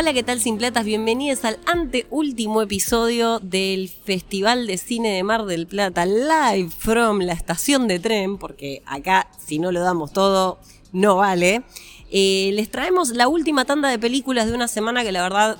Hola, 0.00 0.12
¿qué 0.12 0.22
tal, 0.22 0.38
Simpletas? 0.38 0.84
Bienvenidos 0.84 1.44
al 1.44 1.58
anteúltimo 1.66 2.62
episodio 2.62 3.40
del 3.40 3.88
Festival 3.88 4.68
de 4.68 4.78
Cine 4.78 5.08
de 5.08 5.24
Mar 5.24 5.44
del 5.44 5.66
Plata, 5.66 6.06
live 6.06 6.70
from 6.70 7.18
la 7.18 7.32
estación 7.32 7.88
de 7.88 7.98
tren, 7.98 8.38
porque 8.38 8.80
acá, 8.86 9.28
si 9.44 9.58
no 9.58 9.72
lo 9.72 9.80
damos 9.80 10.12
todo, 10.12 10.60
no 10.92 11.16
vale. 11.16 11.64
Eh, 12.12 12.52
les 12.54 12.70
traemos 12.70 13.08
la 13.08 13.26
última 13.26 13.64
tanda 13.64 13.88
de 13.88 13.98
películas 13.98 14.46
de 14.46 14.52
una 14.52 14.68
semana 14.68 15.02
que 15.02 15.10
la 15.10 15.22
verdad 15.22 15.58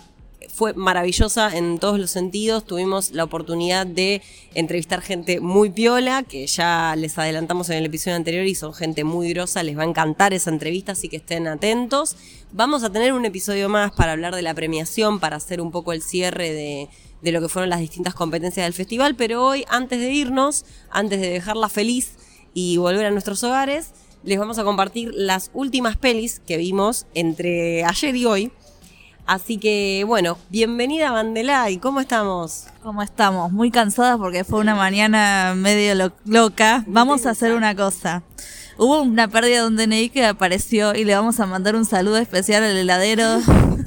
fue 0.59 0.75
maravillosa 0.75 1.57
en 1.57 1.79
todos 1.79 2.01
los 2.01 2.11
sentidos. 2.11 2.65
Tuvimos 2.65 3.13
la 3.13 3.23
oportunidad 3.23 3.87
de 3.87 4.23
entrevistar 4.55 5.03
gente 5.03 5.39
muy 5.39 5.71
piola, 5.71 6.25
que 6.25 6.49
ya 6.49 6.97
les 6.97 7.17
adelantamos 7.17 7.71
en 7.71 7.77
el 7.77 7.87
episodio 7.87 8.17
anterior 8.17 8.45
y 8.45 8.57
son 8.57 8.75
gente 8.75 9.05
muy 9.05 9.29
grosa. 9.29 9.63
Les 9.63 9.79
va 9.79 9.83
a 9.83 9.87
encantar 9.87 10.35
esa 10.35 10.51
entrevista, 10.51 10.93
así 10.93 11.09
que 11.09 11.19
estén 11.19 11.47
atentos. 11.47 12.17
Vamos 12.51 12.83
a 12.83 12.91
tener 12.91 13.13
un 13.13 13.25
episodio 13.25 13.69
más 13.69 13.93
para 13.93 14.11
hablar 14.11 14.35
de 14.35 14.43
la 14.43 14.53
premiación, 14.53 15.21
para 15.21 15.37
hacer 15.37 15.61
un 15.61 15.71
poco 15.71 15.93
el 15.93 16.03
cierre 16.03 16.53
de, 16.53 16.89
de 17.23 17.31
lo 17.31 17.41
que 17.41 17.49
fueron 17.49 17.71
las 17.71 17.79
distintas 17.79 18.15
competencias 18.15 18.67
del 18.67 18.75
festival. 18.75 19.15
Pero 19.15 19.47
hoy, 19.47 19.65
antes 19.69 20.01
de 20.01 20.11
irnos, 20.11 20.65
antes 20.91 21.21
de 21.21 21.31
dejarla 21.31 21.69
feliz 21.69 22.17
y 22.53 22.79
volver 22.79 23.07
a 23.07 23.13
nuestros 23.13 23.45
hogares, 23.45 23.93
les 24.25 24.41
vamos 24.41 24.59
a 24.59 24.65
compartir 24.65 25.13
las 25.15 25.53
últimas 25.55 25.97
pelis 25.97 26.41
que 26.45 26.57
vimos 26.57 27.07
entre 27.15 27.85
ayer 27.85 28.17
y 28.17 28.25
hoy. 28.25 28.51
Así 29.29 29.59
que, 29.59 30.05
bueno, 30.07 30.39
bienvenida 30.49 31.11
Vandelay, 31.13 31.77
¿cómo 31.77 32.01
estamos? 32.01 32.65
¿Cómo 32.83 33.03
estamos? 33.03 33.53
Muy 33.53 33.71
cansadas 33.71 34.17
porque 34.17 34.43
fue 34.43 34.59
una 34.61 34.75
mañana 34.75 35.53
medio 35.55 35.95
lo- 35.95 36.13
loca. 36.25 36.83
Vamos 36.87 37.27
a 37.27 37.31
hacer 37.33 37.53
una 37.53 37.77
cosa. 37.77 38.23
Hubo 38.79 39.03
una 39.03 39.29
pérdida 39.29 39.61
de 39.61 39.67
un 39.67 39.77
DNI 39.77 40.09
que 40.09 40.25
apareció 40.25 40.95
y 40.95 41.05
le 41.05 41.15
vamos 41.15 41.41
a 41.41 41.47
mandar 41.47 41.77
un 41.77 41.85
saludo 41.85 42.17
especial 42.17 42.63
al 42.63 42.75
heladero 42.75 43.39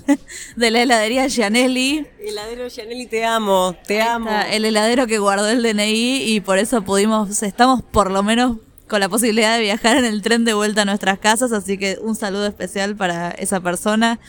de 0.57 0.69
la 0.69 0.81
heladería 0.83 1.27
Gianelli. 1.27 2.05
Heladero 2.23 2.67
Gianelli, 2.69 3.07
te 3.07 3.25
amo, 3.25 3.75
te 3.88 3.99
Ahí 3.99 4.07
amo. 4.09 4.29
está, 4.29 4.47
el 4.53 4.63
heladero 4.66 5.07
que 5.07 5.17
guardó 5.17 5.49
el 5.49 5.63
DNI 5.63 6.21
y 6.23 6.41
por 6.41 6.59
eso 6.59 6.83
pudimos, 6.83 7.41
estamos 7.41 7.81
por 7.81 8.11
lo 8.11 8.21
menos 8.21 8.57
con 8.88 8.99
la 8.99 9.09
posibilidad 9.09 9.55
de 9.55 9.61
viajar 9.61 9.97
en 9.97 10.05
el 10.05 10.21
tren 10.21 10.45
de 10.45 10.53
vuelta 10.53 10.83
a 10.83 10.85
nuestras 10.85 11.17
casas, 11.17 11.51
así 11.53 11.79
que 11.79 11.97
un 11.99 12.13
saludo 12.16 12.45
especial 12.45 12.95
para 12.95 13.31
esa 13.31 13.59
persona. 13.59 14.19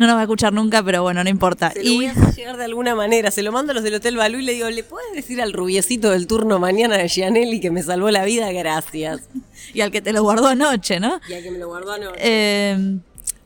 No 0.00 0.06
nos 0.06 0.16
va 0.16 0.20
a 0.20 0.22
escuchar 0.22 0.54
nunca, 0.54 0.82
pero 0.82 1.02
bueno, 1.02 1.22
no 1.22 1.28
importa. 1.28 1.72
Se 1.72 1.84
lo 1.84 1.94
voy 1.94 2.06
Y 2.06 2.08
a 2.08 2.12
hacer 2.12 2.34
llegar 2.34 2.56
de 2.56 2.64
alguna 2.64 2.94
manera. 2.94 3.30
Se 3.30 3.42
lo 3.42 3.52
mando 3.52 3.72
a 3.72 3.74
los 3.74 3.84
del 3.84 3.96
Hotel 3.96 4.16
Balú 4.16 4.38
y 4.38 4.42
le 4.42 4.52
digo, 4.52 4.70
¿le 4.70 4.82
puedes 4.82 5.12
decir 5.12 5.42
al 5.42 5.52
rubiecito 5.52 6.08
del 6.08 6.26
turno 6.26 6.58
mañana 6.58 6.96
de 6.96 7.06
Gianelli 7.06 7.60
que 7.60 7.70
me 7.70 7.82
salvó 7.82 8.10
la 8.10 8.24
vida? 8.24 8.50
Gracias. 8.50 9.20
y 9.74 9.82
al 9.82 9.90
que 9.90 10.00
te 10.00 10.14
lo 10.14 10.22
guardó 10.22 10.48
anoche, 10.48 11.00
¿no? 11.00 11.20
Y 11.28 11.34
a 11.34 11.42
que 11.42 11.50
me 11.50 11.58
lo 11.58 11.68
guardó 11.68 11.92
anoche. 11.92 12.16
Eh, 12.18 12.98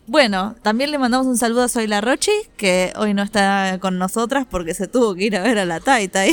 bueno, 0.07 0.55
también 0.63 0.93
le 0.93 0.99
mandamos 0.99 1.27
un 1.27 1.37
saludo 1.37 1.65
a 1.65 1.69
Zoila 1.69 2.01
Rochi, 2.01 2.31
que 2.57 2.93
hoy 2.95 3.15
no 3.15 3.25
está 3.25 3.79
con 3.81 3.99
nosotras 3.99 4.47
porque 4.49 4.75
se 4.75 4.87
tuvo 4.87 5.17
que 5.17 5.25
ir 5.25 5.37
a 5.37 5.43
ver 5.43 5.59
a 5.59 5.65
la 5.65 5.81
Taita. 5.81 6.25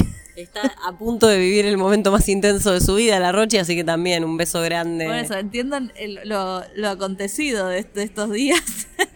Está 0.41 0.73
a 0.85 0.97
punto 0.97 1.27
de 1.27 1.37
vivir 1.39 1.65
el 1.65 1.77
momento 1.77 2.11
más 2.11 2.27
intenso 2.29 2.71
de 2.71 2.81
su 2.81 2.95
vida, 2.95 3.19
la 3.19 3.31
Roche, 3.31 3.59
así 3.59 3.75
que 3.75 3.83
también 3.83 4.23
un 4.23 4.37
beso 4.37 4.61
grande. 4.61 5.05
Por 5.05 5.15
eso, 5.15 5.35
entiendan 5.35 5.91
el- 5.95 6.19
lo, 6.25 6.63
lo 6.75 6.89
acontecido 6.89 7.67
de, 7.67 7.83
de 7.83 8.03
estos 8.03 8.31
días. 8.31 8.61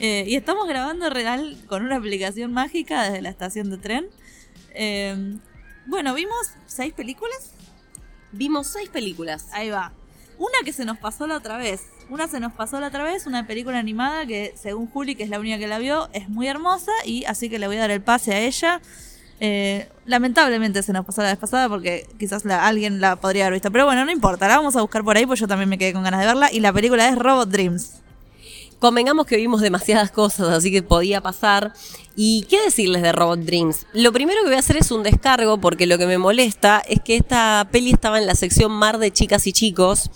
Eh, 0.00 0.24
y 0.26 0.34
estamos 0.36 0.66
grabando 0.68 1.08
real 1.08 1.56
con 1.68 1.84
una 1.84 1.96
aplicación 1.96 2.52
mágica 2.52 3.04
desde 3.04 3.22
la 3.22 3.30
estación 3.30 3.70
de 3.70 3.78
tren. 3.78 4.06
Eh, 4.74 5.36
bueno, 5.86 6.12
vimos 6.14 6.36
seis 6.66 6.92
películas. 6.92 7.52
Vimos 8.32 8.66
seis 8.66 8.88
películas. 8.88 9.46
Ahí 9.52 9.70
va. 9.70 9.92
Una 10.38 10.58
que 10.64 10.72
se 10.72 10.84
nos 10.84 10.98
pasó 10.98 11.26
la 11.26 11.36
otra 11.36 11.56
vez. 11.56 11.82
Una 12.10 12.26
se 12.28 12.40
nos 12.40 12.52
pasó 12.52 12.80
la 12.80 12.88
otra 12.88 13.04
vez, 13.04 13.26
una 13.26 13.46
película 13.46 13.78
animada 13.78 14.26
que 14.26 14.52
según 14.60 14.88
Juli, 14.88 15.14
que 15.14 15.22
es 15.22 15.30
la 15.30 15.38
única 15.38 15.58
que 15.58 15.68
la 15.68 15.78
vio, 15.78 16.08
es 16.12 16.28
muy 16.28 16.48
hermosa 16.48 16.92
y 17.06 17.24
así 17.26 17.48
que 17.48 17.58
le 17.58 17.66
voy 17.68 17.76
a 17.76 17.80
dar 17.80 17.90
el 17.92 18.02
pase 18.02 18.34
a 18.34 18.40
ella. 18.40 18.80
Eh, 19.44 19.88
lamentablemente 20.06 20.84
se 20.84 20.92
nos 20.92 21.04
pasó 21.04 21.20
la 21.20 21.30
vez 21.30 21.36
pasada 21.36 21.68
porque 21.68 22.06
quizás 22.16 22.46
alguien 22.46 23.00
la 23.00 23.16
podría 23.16 23.46
haber 23.46 23.54
visto. 23.54 23.72
Pero 23.72 23.86
bueno, 23.86 24.04
no 24.04 24.12
importa, 24.12 24.46
la 24.46 24.58
vamos 24.58 24.76
a 24.76 24.82
buscar 24.82 25.02
por 25.02 25.16
ahí 25.16 25.26
pues 25.26 25.40
yo 25.40 25.48
también 25.48 25.68
me 25.68 25.78
quedé 25.78 25.92
con 25.92 26.04
ganas 26.04 26.20
de 26.20 26.26
verla. 26.26 26.52
Y 26.52 26.60
la 26.60 26.72
película 26.72 27.08
es 27.08 27.18
Robot 27.18 27.48
Dreams. 27.48 27.94
Convengamos 28.78 29.26
que 29.26 29.36
vimos 29.36 29.60
demasiadas 29.60 30.12
cosas, 30.12 30.48
así 30.50 30.70
que 30.70 30.84
podía 30.84 31.20
pasar. 31.20 31.72
¿Y 32.14 32.46
qué 32.48 32.62
decirles 32.62 33.02
de 33.02 33.10
Robot 33.10 33.40
Dreams? 33.40 33.86
Lo 33.94 34.12
primero 34.12 34.42
que 34.42 34.46
voy 34.46 34.56
a 34.56 34.60
hacer 34.60 34.76
es 34.76 34.92
un 34.92 35.02
descargo, 35.02 35.58
porque 35.58 35.88
lo 35.88 35.98
que 35.98 36.06
me 36.06 36.18
molesta 36.18 36.80
es 36.88 37.00
que 37.00 37.16
esta 37.16 37.66
peli 37.72 37.90
estaba 37.90 38.18
en 38.20 38.26
la 38.26 38.36
sección 38.36 38.70
Mar 38.70 38.98
de 38.98 39.10
Chicas 39.12 39.48
y 39.48 39.52
Chicos. 39.52 40.08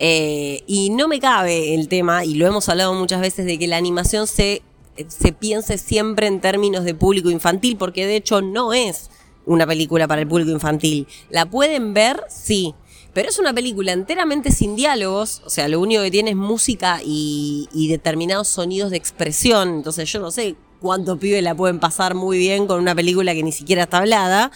eh, 0.00 0.64
y 0.66 0.90
no 0.90 1.06
me 1.06 1.20
cabe 1.20 1.76
el 1.76 1.86
tema, 1.86 2.24
y 2.24 2.34
lo 2.34 2.48
hemos 2.48 2.68
hablado 2.68 2.92
muchas 2.94 3.20
veces, 3.20 3.46
de 3.46 3.56
que 3.56 3.68
la 3.68 3.76
animación 3.76 4.26
se, 4.26 4.62
se 5.08 5.32
piense 5.32 5.78
siempre 5.78 6.26
en 6.26 6.40
términos 6.40 6.84
de 6.84 6.94
público 6.94 7.30
infantil, 7.30 7.76
porque 7.76 8.06
de 8.06 8.16
hecho 8.16 8.40
no 8.42 8.72
es 8.72 9.10
una 9.46 9.66
película 9.66 10.08
para 10.08 10.22
el 10.22 10.28
público 10.28 10.50
infantil. 10.50 11.06
¿La 11.30 11.46
pueden 11.46 11.94
ver? 11.94 12.22
Sí. 12.28 12.74
Pero 13.12 13.28
es 13.28 13.38
una 13.38 13.52
película 13.52 13.92
enteramente 13.92 14.50
sin 14.50 14.74
diálogos, 14.74 15.42
o 15.46 15.50
sea, 15.50 15.68
lo 15.68 15.78
único 15.78 16.02
que 16.02 16.10
tiene 16.10 16.30
es 16.30 16.36
música 16.36 17.00
y, 17.04 17.68
y 17.72 17.86
determinados 17.88 18.48
sonidos 18.48 18.90
de 18.90 18.96
expresión. 18.96 19.68
Entonces 19.68 20.10
yo 20.10 20.18
no 20.18 20.32
sé 20.32 20.56
cuántos 20.80 21.18
pibes 21.18 21.42
la 21.42 21.54
pueden 21.54 21.78
pasar 21.78 22.14
muy 22.14 22.38
bien 22.38 22.66
con 22.66 22.80
una 22.80 22.94
película 22.94 23.32
que 23.32 23.42
ni 23.42 23.52
siquiera 23.52 23.84
está 23.84 23.98
hablada. 23.98 24.50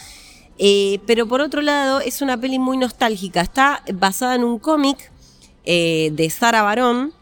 Eh, 0.59 0.99
pero 1.06 1.28
por 1.28 1.41
otro 1.41 1.62
lado, 1.62 2.00
es 2.00 2.20
una 2.20 2.37
peli 2.37 2.59
muy 2.59 2.76
nostálgica. 2.76 3.41
Está 3.41 3.82
basada 3.94 4.34
en 4.34 4.44
un 4.44 4.59
cómic 4.59 5.12
eh, 5.65 6.10
de 6.12 6.28
Sara 6.31 6.62
Barón, 6.62 7.12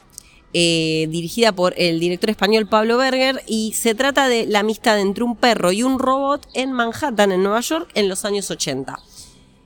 eh, 0.59 1.07
dirigida 1.11 1.53
por 1.53 1.75
el 1.77 2.01
director 2.01 2.31
español 2.31 2.67
Pablo 2.67 2.97
Berger, 2.97 3.43
y 3.47 3.75
se 3.75 3.95
trata 3.95 4.27
de 4.27 4.47
la 4.47 4.61
amistad 4.61 4.99
entre 4.99 5.23
un 5.23 5.37
perro 5.37 5.71
y 5.71 5.83
un 5.83 5.99
robot 5.99 6.49
en 6.55 6.73
Manhattan, 6.73 7.31
en 7.31 7.43
Nueva 7.43 7.61
York, 7.61 7.91
en 7.93 8.09
los 8.09 8.25
años 8.25 8.51
80. 8.51 8.99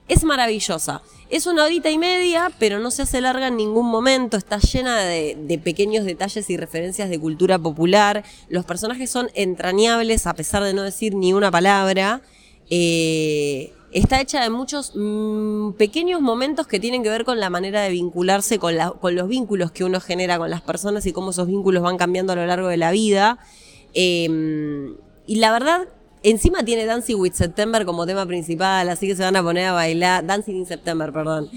Es 0.09 0.25
maravillosa. 0.25 1.01
Es 1.29 1.47
una 1.47 1.63
horita 1.63 1.89
y 1.89 1.97
media, 1.97 2.51
pero 2.59 2.79
no 2.79 2.91
se 2.91 3.03
hace 3.03 3.21
larga 3.21 3.47
en 3.47 3.55
ningún 3.55 3.89
momento. 3.89 4.35
Está 4.35 4.57
llena 4.57 4.99
de, 4.99 5.61
pequeños 5.63 6.03
detalles 6.03 6.49
y 6.49 6.57
referencias 6.57 7.09
de 7.09 7.17
cultura 7.17 7.57
popular. 7.57 8.25
Los 8.49 8.65
personajes 8.65 9.09
son 9.09 9.29
entrañables, 9.33 10.27
a 10.27 10.33
pesar 10.33 10.61
de 10.61 10.73
no 10.73 10.83
decir 10.83 11.15
ni 11.15 11.31
una 11.31 11.51
palabra. 11.51 12.21
Eh, 12.69 13.71
está 13.91 14.21
hecha 14.21 14.41
de 14.41 14.49
muchos 14.49 14.93
mm, 14.95 15.73
pequeños 15.73 16.21
momentos 16.21 16.67
que 16.67 16.79
tienen 16.79 17.03
que 17.03 17.09
ver 17.09 17.25
con 17.25 17.39
la 17.39 17.49
manera 17.49 17.81
de 17.81 17.89
vincularse, 17.89 18.59
con, 18.59 18.75
los 18.77 19.27
vínculos 19.27 19.71
que 19.71 19.83
uno 19.83 19.99
genera 19.99 20.37
con 20.37 20.49
las 20.49 20.61
personas 20.61 21.05
y 21.05 21.13
cómo 21.13 21.31
esos 21.31 21.47
vínculos 21.47 21.83
van 21.83 21.97
cambiando 21.97 22.33
a 22.33 22.35
lo 22.35 22.45
largo 22.45 22.67
de 22.67 22.77
la 22.77 22.91
vida. 22.91 23.39
Eh, 23.93 24.95
y 25.27 25.35
la 25.35 25.51
verdad, 25.51 25.87
encima 26.23 26.63
tiene 26.63 26.85
Dancing 26.85 27.15
with 27.15 27.33
September 27.33 27.85
como 27.85 28.05
tema 28.05 28.25
principal, 28.25 28.89
así 28.89 29.07
que 29.07 29.15
se 29.15 29.23
van 29.23 29.35
a 29.35 29.43
poner 29.43 29.67
a 29.67 29.73
bailar. 29.73 30.25
Dancing 30.25 30.55
in 30.55 30.65
September, 30.65 31.11
perdón. 31.11 31.49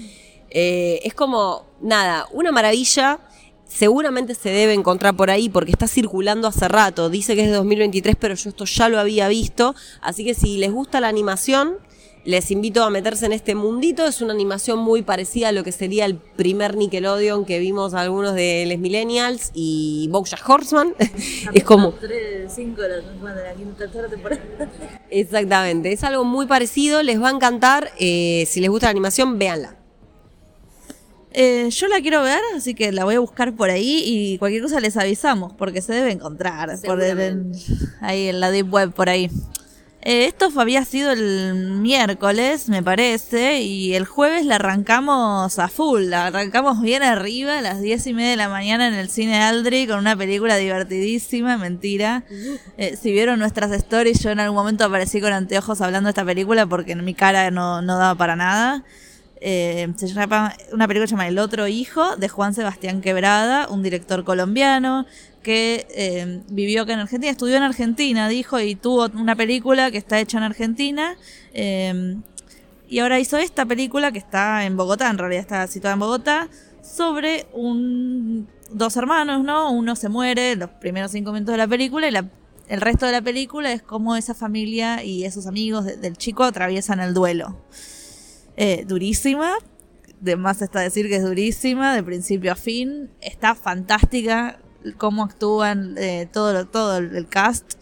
Eh, 0.49 1.01
es 1.03 1.13
como, 1.13 1.65
nada, 1.81 2.27
una 2.31 2.51
maravilla. 2.51 3.19
Seguramente 3.67 4.35
se 4.35 4.49
debe 4.49 4.73
encontrar 4.73 5.15
por 5.15 5.29
ahí 5.31 5.49
porque 5.49 5.71
está 5.71 5.87
circulando 5.87 6.47
hace 6.47 6.67
rato. 6.67 7.09
Dice 7.09 7.35
que 7.35 7.41
es 7.41 7.47
de 7.47 7.55
2023, 7.55 8.15
pero 8.15 8.35
yo 8.35 8.49
esto 8.49 8.65
ya 8.65 8.89
lo 8.89 8.99
había 8.99 9.27
visto. 9.27 9.75
Así 10.01 10.23
que 10.23 10.33
si 10.35 10.57
les 10.57 10.71
gusta 10.71 11.01
la 11.01 11.07
animación, 11.07 11.77
les 12.25 12.49
invito 12.51 12.83
a 12.83 12.89
meterse 12.89 13.25
en 13.27 13.33
este 13.33 13.55
mundito. 13.55 14.05
Es 14.05 14.21
una 14.21 14.33
animación 14.33 14.79
muy 14.79 15.03
parecida 15.03 15.49
a 15.49 15.51
lo 15.51 15.63
que 15.63 15.71
sería 15.71 16.05
el 16.05 16.17
primer 16.17 16.75
Nickelodeon 16.75 17.45
que 17.45 17.59
vimos 17.59 17.93
algunos 17.93 18.33
de 18.33 18.65
Les 18.67 18.79
Millennials 18.79 19.51
y 19.53 20.07
Bojack 20.11 20.47
Horseman. 20.49 20.95
es 21.53 21.63
como... 21.63 21.93
3, 21.93 22.51
5 22.53 22.81
de 22.81 22.89
la 23.01 23.53
quinta, 23.55 23.77
tercera 23.77 24.07
temporada. 24.09 24.41
Exactamente, 25.09 25.93
es 25.93 26.03
algo 26.03 26.23
muy 26.25 26.47
parecido, 26.47 27.03
les 27.03 27.21
va 27.21 27.29
a 27.29 27.31
encantar. 27.31 27.91
eh, 27.99 28.45
si 28.47 28.59
les 28.59 28.69
gusta 28.69 28.87
la 28.87 28.91
animación, 28.91 29.37
véanla. 29.37 29.77
Eh, 31.37 31.69
yo 31.69 31.87
la 31.89 31.99
quiero 31.99 32.23
ver, 32.23 32.39
así 32.55 32.73
que 32.73 32.91
la 32.93 33.03
voy 33.03 33.15
a 33.15 33.19
buscar 33.19 33.53
por 33.55 33.69
ahí 33.69 34.01
y 34.05 34.37
cualquier 34.37 34.63
cosa 34.63 34.79
les 34.79 34.95
avisamos, 34.95 35.51
porque 35.53 35.81
se 35.81 35.91
debe 35.93 36.11
encontrar 36.11 36.69
por 36.85 37.01
el- 37.03 37.51
ahí 37.99 38.29
en 38.29 38.39
la 38.39 38.51
deep 38.51 38.73
web 38.73 38.93
por 38.93 39.09
ahí. 39.09 39.29
Eh, 40.07 40.25
esto 40.25 40.51
había 40.57 40.85
sido 40.85 41.11
el 41.11 41.55
miércoles, 41.55 42.69
me 42.69 42.83
parece, 42.83 43.61
y 43.61 43.95
el 43.95 44.05
jueves 44.05 44.45
la 44.45 44.55
arrancamos 44.55 45.57
a 45.57 45.67
full, 45.67 46.03
la 46.03 46.27
arrancamos 46.27 46.79
bien 46.79 47.01
arriba 47.01 47.57
a 47.57 47.61
las 47.63 47.81
diez 47.81 48.05
y 48.05 48.13
media 48.13 48.29
de 48.29 48.35
la 48.35 48.47
mañana 48.47 48.87
en 48.87 48.93
el 48.93 49.09
cine 49.09 49.41
Aldri 49.41 49.87
con 49.87 49.97
una 49.97 50.15
película 50.15 50.57
divertidísima, 50.57 51.57
mentira. 51.57 52.23
Eh, 52.77 52.95
si 53.01 53.11
vieron 53.11 53.39
nuestras 53.39 53.71
stories, 53.71 54.19
yo 54.19 54.29
en 54.29 54.39
algún 54.39 54.57
momento 54.57 54.85
aparecí 54.85 55.19
con 55.21 55.33
anteojos 55.33 55.81
hablando 55.81 56.07
de 56.07 56.11
esta 56.11 56.23
película 56.23 56.67
porque 56.67 56.95
mi 56.95 57.15
cara 57.15 57.49
no, 57.49 57.81
no 57.81 57.97
daba 57.97 58.13
para 58.13 58.35
nada. 58.35 58.83
Eh, 59.47 59.93
se 59.95 60.07
llama, 60.07 60.55
una 60.73 60.87
película 60.87 61.03
que 61.03 61.09
se 61.09 61.11
llama 61.11 61.27
El 61.27 61.37
otro 61.37 61.67
hijo 61.67 62.15
de 62.15 62.29
Juan 62.29 62.55
Sebastián 62.55 63.01
Quebrada, 63.01 63.67
un 63.69 63.83
director 63.83 64.23
colombiano 64.23 65.05
que 65.43 65.85
eh, 65.91 66.41
vivió 66.49 66.81
acá 66.81 66.93
en 66.93 66.99
Argentina, 67.01 67.31
estudió 67.31 67.55
en 67.57 67.61
Argentina, 67.61 68.27
dijo, 68.27 68.59
y 68.59 68.73
tuvo 68.73 69.05
una 69.13 69.35
película 69.35 69.91
que 69.91 69.99
está 69.99 70.19
hecha 70.19 70.39
en 70.39 70.45
Argentina. 70.45 71.15
eh, 71.53 72.15
y 72.87 72.99
ahora 72.99 73.19
hizo 73.19 73.37
esta 73.37 73.67
película 73.67 74.11
que 74.11 74.17
está 74.17 74.65
en 74.65 74.77
Bogotá, 74.77 75.11
en 75.11 75.19
realidad 75.19 75.41
está 75.41 75.67
situada 75.67 75.93
en 75.93 75.99
Bogotá, 75.99 76.49
sobre 76.81 77.45
un 77.53 78.47
dos 78.71 78.97
hermanos, 78.97 79.43
¿no? 79.43 79.71
Uno 79.71 79.95
se 79.95 80.09
muere 80.09 80.55
los 80.55 80.71
primeros 80.71 81.11
cinco 81.11 81.31
minutos 81.31 81.53
de 81.53 81.57
la 81.57 81.67
película 81.67 82.07
y 82.07 82.11
la 82.11 82.25
el 82.67 82.81
resto 82.81 83.05
de 83.05 83.11
la 83.11 83.21
película 83.21 83.71
es 83.71 83.83
cómo 83.83 84.15
esa 84.15 84.33
familia 84.33 85.03
y 85.03 85.23
esos 85.23 85.45
amigos 85.45 85.85
del 85.85 86.17
chico 86.17 86.43
atraviesan 86.43 86.99
el 86.99 87.13
duelo. 87.13 87.55
Eh, 88.57 88.85
durísima, 88.87 89.53
de 90.21 90.35
más 90.37 90.61
está 90.61 90.79
decir 90.79 91.07
que 91.09 91.17
es 91.17 91.23
durísima, 91.23 91.95
de 91.95 92.03
principio 92.03 92.51
a 92.51 92.55
fin. 92.55 93.09
Está 93.21 93.55
fantástica 93.55 94.59
cómo 94.97 95.23
actúan 95.23 95.95
eh, 95.97 96.27
todo, 96.31 96.65
todo 96.65 96.97
el 96.97 97.27
cast, 97.27 97.73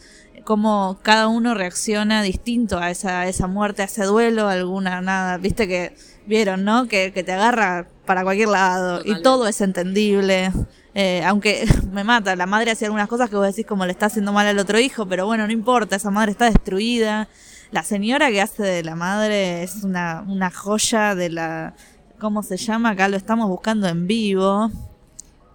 cómo 0.44 1.00
cada 1.04 1.28
uno 1.28 1.54
reacciona 1.54 2.22
distinto 2.22 2.80
a 2.80 2.92
esa, 2.92 3.28
esa 3.28 3.48
muerte, 3.48 3.82
a 3.82 3.86
ese 3.86 4.06
duelo, 4.06 4.48
alguna, 4.48 5.02
nada. 5.02 5.38
Viste 5.38 5.68
que 5.68 5.96
vieron, 6.26 6.64
¿no? 6.64 6.88
Que, 6.88 7.12
te 7.12 7.32
agarra 7.32 7.88
para 8.06 8.24
cualquier 8.24 8.50
lado 8.50 9.02
y 9.04 9.22
todo 9.22 9.48
es 9.48 9.62
entendible. 9.62 10.52
Eh, 10.96 11.24
aunque 11.26 11.66
me 11.92 12.04
mata, 12.04 12.36
la 12.36 12.46
madre 12.46 12.72
hace 12.72 12.86
algunas 12.86 13.08
cosas 13.08 13.30
que 13.30 13.36
vos 13.36 13.48
decís 13.48 13.66
como 13.66 13.86
le 13.86 13.92
está 13.92 14.08
haciendo 14.08 14.34
mal 14.34 14.48
al 14.48 14.60
otro 14.60 14.80
hijo, 14.80 15.08
pero 15.08 15.26
bueno, 15.26 15.46
no 15.46 15.54
importa, 15.54 15.96
esa 15.96 16.12
madre 16.12 16.32
está 16.32 16.46
destruida. 16.46 17.30
La 17.74 17.82
señora 17.82 18.30
que 18.30 18.40
hace 18.40 18.62
de 18.62 18.84
la 18.84 18.96
madre 18.96 19.64
es 19.64 19.84
una, 19.84 20.24
una 20.28 20.52
joya 20.52 21.16
de 21.16 21.32
la... 21.32 21.74
¿Cómo 22.20 22.44
se 22.44 22.56
llama? 22.56 22.92
Acá 22.92 23.08
lo 23.08 23.18
estamos 23.18 23.50
buscando 23.50 23.88
en 23.88 24.06
vivo. 24.06 24.70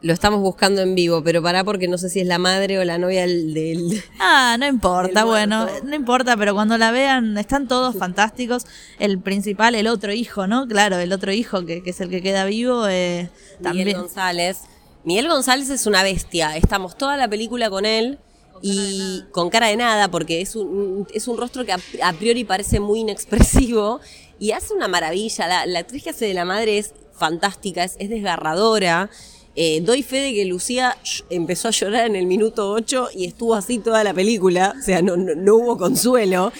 Lo 0.03 0.13
estamos 0.13 0.41
buscando 0.41 0.83
en 0.83 0.97
vivo, 0.97 1.23
pero 1.23 1.41
pará 1.45 1.63
porque 1.63 1.87
no 1.87 1.97
sé 1.97 2.09
si 2.09 2.19
es 2.19 2.27
la 2.27 2.39
madre 2.39 2.81
o 2.81 2.85
la 2.85 2.99
novia 2.99 3.21
del... 3.21 4.03
ah, 4.19 4.57
no 4.59 4.67
importa, 4.67 5.23
bueno, 5.23 5.69
no 5.85 5.95
importa, 5.95 6.37
pero 6.37 6.55
cuando 6.55 6.77
la 6.77 6.91
vean 6.91 7.39
están 7.39 7.69
todos 7.69 7.95
fantásticos. 7.95 8.67
El 8.99 9.21
principal, 9.21 9.77
el 9.77 9.87
otro 9.87 10.13
hijo, 10.13 10.49
¿no? 10.49 10.67
Claro, 10.67 10.97
el 10.97 11.13
otro 11.13 11.31
hijo 11.31 11.65
que, 11.67 11.85
es 11.87 12.01
el 12.01 12.11
que 12.11 12.21
queda 12.21 12.47
vivo. 12.47 12.89
Eh, 12.89 13.31
Miguel 13.61 13.95
González. 13.95 14.63
Miguel 15.05 15.29
González 15.29 15.71
es 15.71 15.87
una 15.87 16.03
bestia. 16.03 16.57
Estamos 16.57 16.99
toda 16.99 17.17
la 17.17 17.29
película 17.29 17.71
con 17.71 17.87
él 17.87 18.19
y 18.63 19.23
con 19.33 19.51
cara 19.51 19.69
de 19.69 19.77
nada, 19.77 20.11
porque 20.11 20.41
es 20.41 20.57
un, 20.57 21.07
es 21.13 21.29
un 21.29 21.37
rostro 21.37 21.65
que 21.65 21.73
a, 21.73 22.13
priori 22.13 22.45
parece 22.45 22.81
muy 22.81 23.01
inexpresivo 23.01 24.01
y 24.39 24.53
hace 24.53 24.75
una 24.75 24.89
maravilla. 24.89 25.47
La, 25.47 25.67
la 25.67 25.79
actriz 25.81 26.03
que 26.03 26.11
hace 26.11 26.27
de 26.27 26.35
la 26.35 26.45
madre 26.45 26.79
es 26.79 26.95
fantástica, 27.13 27.85
es, 27.85 27.97
es 27.99 28.09
desgarradora. 28.09 29.11
Eh, 29.61 29.81
doy 29.81 30.05
fe 30.05 30.21
de 30.21 30.35
que 30.35 30.45
Lucía 30.45 30.97
empezó 31.31 31.67
a 31.67 31.71
llorar 31.73 32.07
en 32.07 32.15
el 32.15 32.27
minuto 32.27 32.71
8 32.71 33.09
y 33.15 33.25
estuvo 33.27 33.57
así 33.57 33.79
toda 33.79 34.05
la 34.05 34.15
película, 34.15 34.73
o 34.79 34.83
sea, 34.83 35.03
no, 35.03 35.17
no, 35.17 35.55
hubo 35.57 35.77
consuelo. 35.77 36.53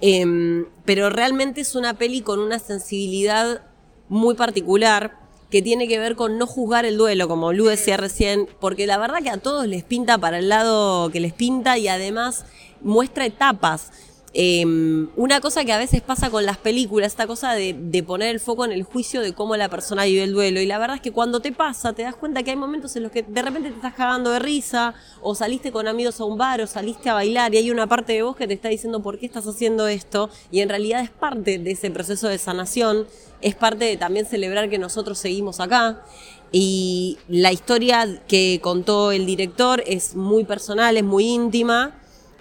Em, 0.00 0.64
pero 0.86 1.10
realmente 1.10 1.60
es 1.60 1.74
una 1.74 1.98
peli 1.98 2.22
con 2.22 2.38
una 2.38 2.58
sensibilidad 2.58 3.62
muy 4.08 4.34
particular 4.36 5.25
que 5.56 5.62
tiene 5.62 5.88
que 5.88 5.98
ver 5.98 6.16
con 6.16 6.36
no 6.36 6.46
juzgar 6.46 6.84
el 6.84 6.98
duelo, 6.98 7.28
como 7.28 7.54
Lu 7.54 7.64
decía 7.64 7.96
recién, 7.96 8.46
porque 8.60 8.86
la 8.86 8.98
verdad 8.98 9.22
que 9.22 9.30
a 9.30 9.38
todos 9.38 9.66
les 9.66 9.84
pinta 9.84 10.18
para 10.18 10.38
el 10.38 10.50
lado 10.50 11.08
que 11.08 11.18
les 11.18 11.32
pinta 11.32 11.78
y 11.78 11.88
además 11.88 12.44
muestra 12.82 13.24
etapas. 13.24 13.90
Em, 14.38 15.08
una 15.16 15.40
cosa 15.40 15.64
que 15.64 15.72
a 15.72 15.78
veces 15.78 16.02
pasa 16.02 16.28
con 16.28 16.44
las 16.44 16.58
películas, 16.58 17.12
esta 17.12 17.26
cosa 17.26 17.54
de, 17.54 18.04
poner 18.06 18.28
el 18.28 18.38
foco 18.38 18.66
en 18.66 18.72
el 18.72 18.82
juicio 18.82 19.22
de 19.22 19.32
cómo 19.32 19.56
la 19.56 19.70
persona 19.70 20.04
vive 20.04 20.24
el 20.24 20.34
duelo. 20.34 20.60
Y 20.60 20.66
la 20.66 20.76
verdad 20.76 20.96
es 20.96 21.00
que 21.00 21.10
cuando 21.10 21.40
te 21.40 21.52
pasa, 21.52 21.94
te 21.94 22.02
das 22.02 22.16
cuenta 22.16 22.42
que 22.42 22.50
hay 22.50 22.56
momentos 22.56 22.94
en 22.96 23.04
los 23.04 23.12
que 23.12 23.22
de 23.22 23.40
repente 23.40 23.70
te 23.70 23.76
estás 23.76 23.94
cagando 23.94 24.30
de 24.32 24.38
risa, 24.38 24.92
o 25.22 25.34
saliste 25.34 25.72
con 25.72 25.88
amigos 25.88 26.20
a 26.20 26.26
un 26.26 26.36
bar, 26.36 26.60
o 26.60 26.66
saliste 26.66 27.08
a 27.08 27.14
bailar, 27.14 27.54
y 27.54 27.56
hay 27.56 27.70
una 27.70 27.86
parte 27.86 28.12
de 28.12 28.24
vos 28.24 28.36
que 28.36 28.46
te 28.46 28.52
está 28.52 28.68
diciendo 28.68 29.02
por 29.02 29.18
qué 29.18 29.24
estás 29.24 29.46
haciendo 29.46 29.88
esto, 29.88 30.28
y 30.50 30.60
en 30.60 30.68
realidad 30.68 31.00
es 31.00 31.08
parte 31.08 31.58
de 31.58 31.70
ese 31.70 31.90
proceso 31.90 32.28
de 32.28 32.36
sanación, 32.36 33.06
es 33.40 33.54
parte 33.54 33.86
de 33.86 33.96
también 33.96 34.26
celebrar 34.26 34.68
que 34.68 34.76
nosotros 34.76 35.18
seguimos 35.18 35.60
acá. 35.60 36.04
Y 36.52 37.16
la 37.28 37.52
historia 37.52 38.20
que 38.28 38.60
contó 38.62 39.12
el 39.12 39.24
director 39.24 39.82
es 39.86 40.14
muy 40.14 40.44
personal, 40.44 40.98
es 40.98 41.04
muy 41.04 41.24
íntima. 41.24 41.98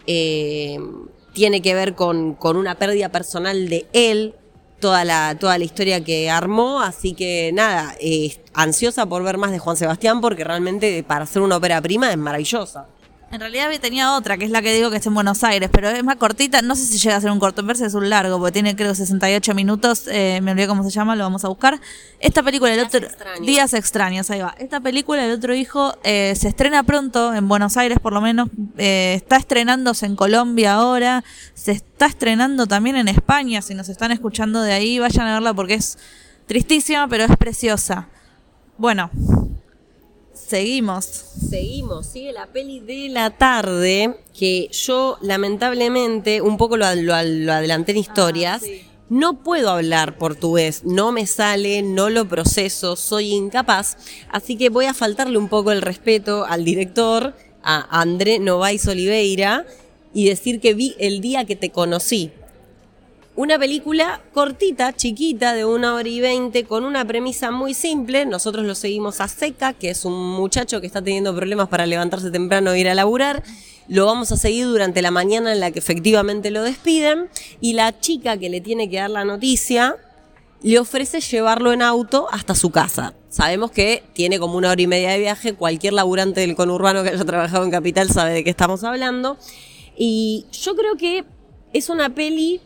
Eh, 0.07 0.77
tiene 1.35 1.61
que 1.61 1.75
ver 1.75 1.93
con, 1.93 2.33
con 2.33 2.55
una 2.57 2.75
pérdida 2.75 3.09
personal 3.09 3.67
de 3.69 3.85
él, 3.93 4.33
toda 4.79 5.03
la, 5.03 5.37
toda 5.37 5.57
la 5.57 5.65
historia 5.65 6.03
que 6.03 6.29
armó, 6.29 6.81
así 6.81 7.13
que 7.13 7.51
nada, 7.53 7.93
eh, 7.99 8.37
ansiosa 8.53 9.05
por 9.05 9.21
ver 9.21 9.37
más 9.37 9.51
de 9.51 9.59
Juan 9.59 9.77
Sebastián 9.77 10.21
porque 10.21 10.43
realmente 10.43 11.03
para 11.03 11.25
hacer 11.25 11.41
una 11.41 11.57
ópera 11.57 11.81
prima 11.81 12.09
es 12.09 12.17
maravillosa. 12.17 12.87
En 13.35 13.41
realidad 13.41 13.69
tenía 13.81 14.15
otra, 14.15 14.37
que 14.37 14.45
es 14.45 14.51
la 14.51 14.61
que 14.61 14.73
digo 14.73 14.89
que 14.89 14.95
está 14.95 15.09
en 15.09 15.13
Buenos 15.13 15.43
Aires, 15.43 15.69
pero 15.69 15.89
es 15.89 16.01
más 16.05 16.15
cortita. 16.15 16.61
No 16.61 16.73
sé 16.73 16.85
si 16.85 16.97
llega 16.97 17.17
a 17.17 17.21
ser 17.21 17.31
un 17.31 17.39
corto, 17.39 17.59
en 17.59 17.67
verse 17.67 17.85
es 17.85 17.93
un 17.93 18.09
largo, 18.09 18.39
porque 18.39 18.53
tiene 18.53 18.77
creo 18.77 18.95
68 18.95 19.53
minutos. 19.53 20.07
Eh, 20.07 20.39
me 20.41 20.51
olvidé 20.51 20.67
cómo 20.67 20.85
se 20.85 20.89
llama, 20.89 21.17
lo 21.17 21.25
vamos 21.25 21.43
a 21.43 21.49
buscar. 21.49 21.81
Esta 22.21 22.41
película, 22.43 22.73
el 22.73 22.79
otro. 22.79 23.05
Días 23.41 23.73
extraños, 23.73 24.29
ahí 24.31 24.39
va. 24.39 24.55
Esta 24.57 24.79
película, 24.79 25.25
El 25.25 25.33
otro 25.33 25.53
hijo, 25.53 25.97
eh, 26.05 26.33
se 26.39 26.47
estrena 26.47 26.83
pronto, 26.83 27.33
en 27.33 27.49
Buenos 27.49 27.75
Aires 27.75 27.99
por 28.01 28.13
lo 28.13 28.21
menos. 28.21 28.47
Eh, 28.77 29.15
está 29.17 29.35
estrenándose 29.35 30.05
en 30.05 30.15
Colombia 30.15 30.75
ahora. 30.75 31.25
Se 31.55 31.73
está 31.73 32.05
estrenando 32.05 32.67
también 32.67 32.95
en 32.95 33.09
España. 33.09 33.61
Si 33.61 33.75
nos 33.75 33.89
están 33.89 34.13
escuchando 34.13 34.61
de 34.61 34.71
ahí, 34.71 34.97
vayan 34.97 35.27
a 35.27 35.33
verla 35.33 35.53
porque 35.53 35.73
es 35.73 35.97
tristísima, 36.47 37.09
pero 37.09 37.25
es 37.25 37.35
preciosa. 37.35 38.07
Bueno, 38.77 39.11
Seguimos. 40.35 41.05
Seguimos, 41.05 42.07
sigue 42.07 42.33
la 42.33 42.47
peli 42.47 42.81
de 42.81 43.07
la 43.09 43.31
tarde, 43.31 44.19
que 44.37 44.67
yo 44.71 45.17
lamentablemente, 45.21 46.41
un 46.41 46.57
poco 46.57 46.75
lo, 46.77 46.85
adelanté 46.85 47.93
en 47.93 47.99
historias, 47.99 48.61
ah, 48.63 48.95
no 49.09 49.43
puedo 49.43 49.69
hablar 49.69 50.17
portugués, 50.17 50.83
no 50.83 51.11
me 51.11 51.25
sale, 51.25 51.81
no 51.81 52.09
lo 52.09 52.27
proceso, 52.27 52.95
soy 52.95 53.33
incapaz, 53.33 53.97
así 54.29 54.57
que 54.57 54.69
voy 54.69 54.85
a 54.85 54.93
faltarle 54.93 55.37
un 55.37 55.47
poco 55.47 55.71
el 55.71 55.81
respeto 55.81 56.43
al 56.45 56.65
director, 56.65 57.33
a 57.63 58.01
André 58.01 58.39
Novais 58.39 58.87
Oliveira, 58.87 59.65
y 60.13 60.27
decir 60.27 60.59
que 60.59 60.73
vi 60.73 60.95
el 60.99 61.21
día 61.21 61.45
que 61.45 61.55
te 61.55 61.71
conocí, 61.71 62.31
una 63.35 63.59
película 63.59 64.21
cortita, 64.33 64.93
chiquita, 64.93 65.53
de 65.53 65.65
una 65.65 65.93
hora 65.93 66.07
y 66.07 66.21
veinte, 66.21 66.63
con 66.63 66.85
una 66.85 67.03
premisa 67.03 67.51
muy 67.51 67.73
simple. 67.73 68.25
Nosotros 68.25 68.65
lo 68.65 68.75
seguimos 68.75 69.19
a 69.19 69.27
Seca, 69.27 69.73
que 69.73 69.89
es 69.89 70.05
un 70.05 70.13
muchacho 70.13 70.79
que 70.79 70.87
está 70.87 71.01
teniendo 71.01 71.35
problemas 71.35 71.67
para 71.67 71.85
levantarse 71.85 72.31
temprano 72.31 72.71
e 72.71 72.79
ir 72.79 72.87
a 72.87 72.95
laburar. 72.95 73.43
Lo 73.89 74.05
vamos 74.05 74.31
a 74.31 74.37
seguir 74.37 74.67
durante 74.67 75.01
la 75.01 75.11
mañana 75.11 75.51
en 75.51 75.59
la 75.59 75.71
que 75.71 75.79
efectivamente 75.79 76.49
lo 76.49 76.63
despiden. 76.63 77.29
Y 77.59 77.73
la 77.73 77.99
chica 77.99 78.37
que 78.37 78.49
le 78.49 78.61
tiene 78.61 78.89
que 78.89 78.97
dar 78.97 79.09
la 79.09 79.25
noticia 79.25 79.97
le 80.63 80.79
ofrece 80.79 81.19
llevarlo 81.19 81.73
en 81.73 81.81
auto 81.81 82.27
hasta 82.31 82.55
su 82.55 82.71
casa. 82.71 83.13
Sabemos 83.29 83.69
que 83.69 84.01
tiene 84.13 84.39
como 84.39 84.55
una 84.55 84.71
hora 84.71 84.81
y 84.81 84.87
media 84.87 85.09
de 85.09 85.19
viaje. 85.19 85.53
Cualquier 85.53 85.91
laburante 85.91 86.39
del 86.39 86.55
conurbano 86.55 87.03
que 87.03 87.09
haya 87.09 87.25
trabajado 87.25 87.65
en 87.65 87.71
Capital 87.71 88.09
sabe 88.09 88.31
de 88.31 88.43
qué 88.45 88.49
estamos 88.49 88.85
hablando. 88.85 89.37
Y 89.97 90.45
yo 90.53 90.73
creo 90.75 90.95
que 90.95 91.25
es 91.73 91.89
una 91.89 92.15
peli 92.15 92.61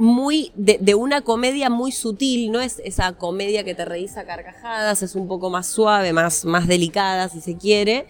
muy 0.00 0.50
de, 0.54 0.94
una 0.94 1.20
comedia 1.20 1.68
muy 1.68 1.92
sutil, 1.92 2.50
no 2.50 2.62
es 2.62 2.80
esa 2.86 3.12
comedia 3.12 3.64
que 3.64 3.74
te 3.74 3.84
reís 3.84 4.16
a 4.16 4.24
carcajadas, 4.24 5.02
es 5.02 5.14
un 5.14 5.28
poco 5.28 5.50
más 5.50 5.66
suave, 5.66 6.14
más, 6.14 6.46
más 6.46 6.66
delicada 6.66 7.28
si 7.28 7.42
se 7.42 7.58
quiere, 7.58 8.06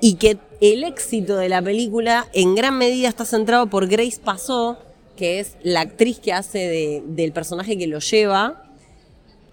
y 0.00 0.14
que 0.14 0.36
el 0.60 0.82
éxito 0.82 1.36
de 1.36 1.48
la 1.48 1.62
película 1.62 2.26
en 2.32 2.56
gran 2.56 2.76
medida 2.76 3.06
está 3.06 3.24
centrado 3.24 3.68
por 3.68 3.86
Grace 3.86 4.18
Passó, 4.22 4.78
que 5.14 5.38
es 5.38 5.56
la 5.62 5.82
actriz 5.82 6.18
que 6.18 6.32
hace 6.32 7.04
del 7.06 7.30
personaje 7.30 7.78
que 7.78 7.86
lo 7.86 8.00
lleva, 8.00 8.64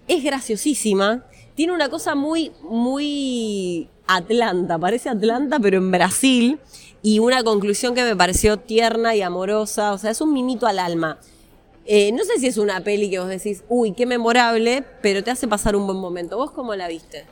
es 0.08 0.24
graciosísima, 0.24 1.24
tiene 1.54 1.72
una 1.72 1.90
cosa 1.90 2.16
muy, 2.16 2.52
muy 2.64 3.90
Atlanta, 4.08 4.80
parece 4.80 5.10
Atlanta 5.10 5.60
pero 5.60 5.78
en 5.78 5.92
Brasil, 5.92 6.58
y 7.04 7.20
una 7.20 7.44
conclusión 7.44 7.94
que 7.94 8.02
me 8.02 8.16
pareció 8.16 8.58
tierna 8.58 9.16
y 9.16 9.22
amorosa, 9.22 9.94
o 9.94 10.00
sea, 10.00 10.10
es 10.10 10.20
un 10.20 10.34
mimito 10.34 10.66
al 10.66 10.80
alma. 10.80 11.20
Eh, 11.86 12.12
no 12.14 12.24
sé 12.24 12.40
si 12.40 12.48
es 12.48 12.58
una 12.58 12.80
peli 12.82 13.10
que 13.10 13.20
vos 13.20 13.28
decís, 13.28 13.64
uy, 13.68 13.94
qué 13.94 14.06
memorable, 14.06 14.84
pero 15.02 15.24
te 15.24 15.32
hace 15.32 15.48
pasar 15.48 15.76
un 15.76 15.86
buen 15.86 16.00
momento. 16.00 16.38
¿Vos 16.38 16.52
cómo 16.52 16.76
la 16.76 16.88
viste? 16.88 17.26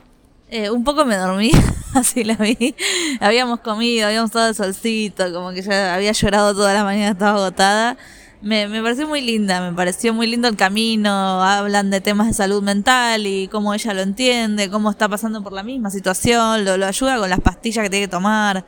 Eh, 0.50 0.68
un 0.68 0.84
poco 0.84 1.06
me 1.06 1.16
dormí, 1.16 1.50
así 1.94 2.24
la 2.24 2.34
vi. 2.34 2.74
Habíamos 3.20 3.60
comido, 3.60 4.06
habíamos 4.06 4.28
estado 4.28 4.48
de 4.48 4.54
solcito, 4.54 5.32
como 5.32 5.52
que 5.52 5.62
ya 5.62 5.94
había 5.94 6.12
llorado 6.12 6.54
toda 6.54 6.74
la 6.74 6.84
mañana, 6.84 7.12
estaba 7.12 7.38
agotada. 7.38 7.96
Me, 8.42 8.68
me 8.68 8.82
pareció 8.82 9.08
muy 9.08 9.22
linda, 9.22 9.60
me 9.62 9.74
pareció 9.74 10.12
muy 10.12 10.26
lindo 10.26 10.48
el 10.48 10.56
camino, 10.56 11.42
hablan 11.42 11.90
de 11.90 12.00
temas 12.00 12.26
de 12.26 12.34
salud 12.34 12.62
mental 12.62 13.26
y 13.26 13.48
cómo 13.48 13.72
ella 13.72 13.94
lo 13.94 14.02
entiende, 14.02 14.68
cómo 14.68 14.90
está 14.90 15.08
pasando 15.08 15.42
por 15.42 15.52
la 15.52 15.62
misma 15.62 15.90
situación, 15.90 16.64
lo, 16.64 16.76
lo 16.76 16.86
ayuda 16.86 17.18
con 17.18 17.30
las 17.30 17.40
pastillas 17.40 17.84
que 17.84 17.90
tiene 17.90 18.06
que 18.06 18.10
tomar 18.10 18.66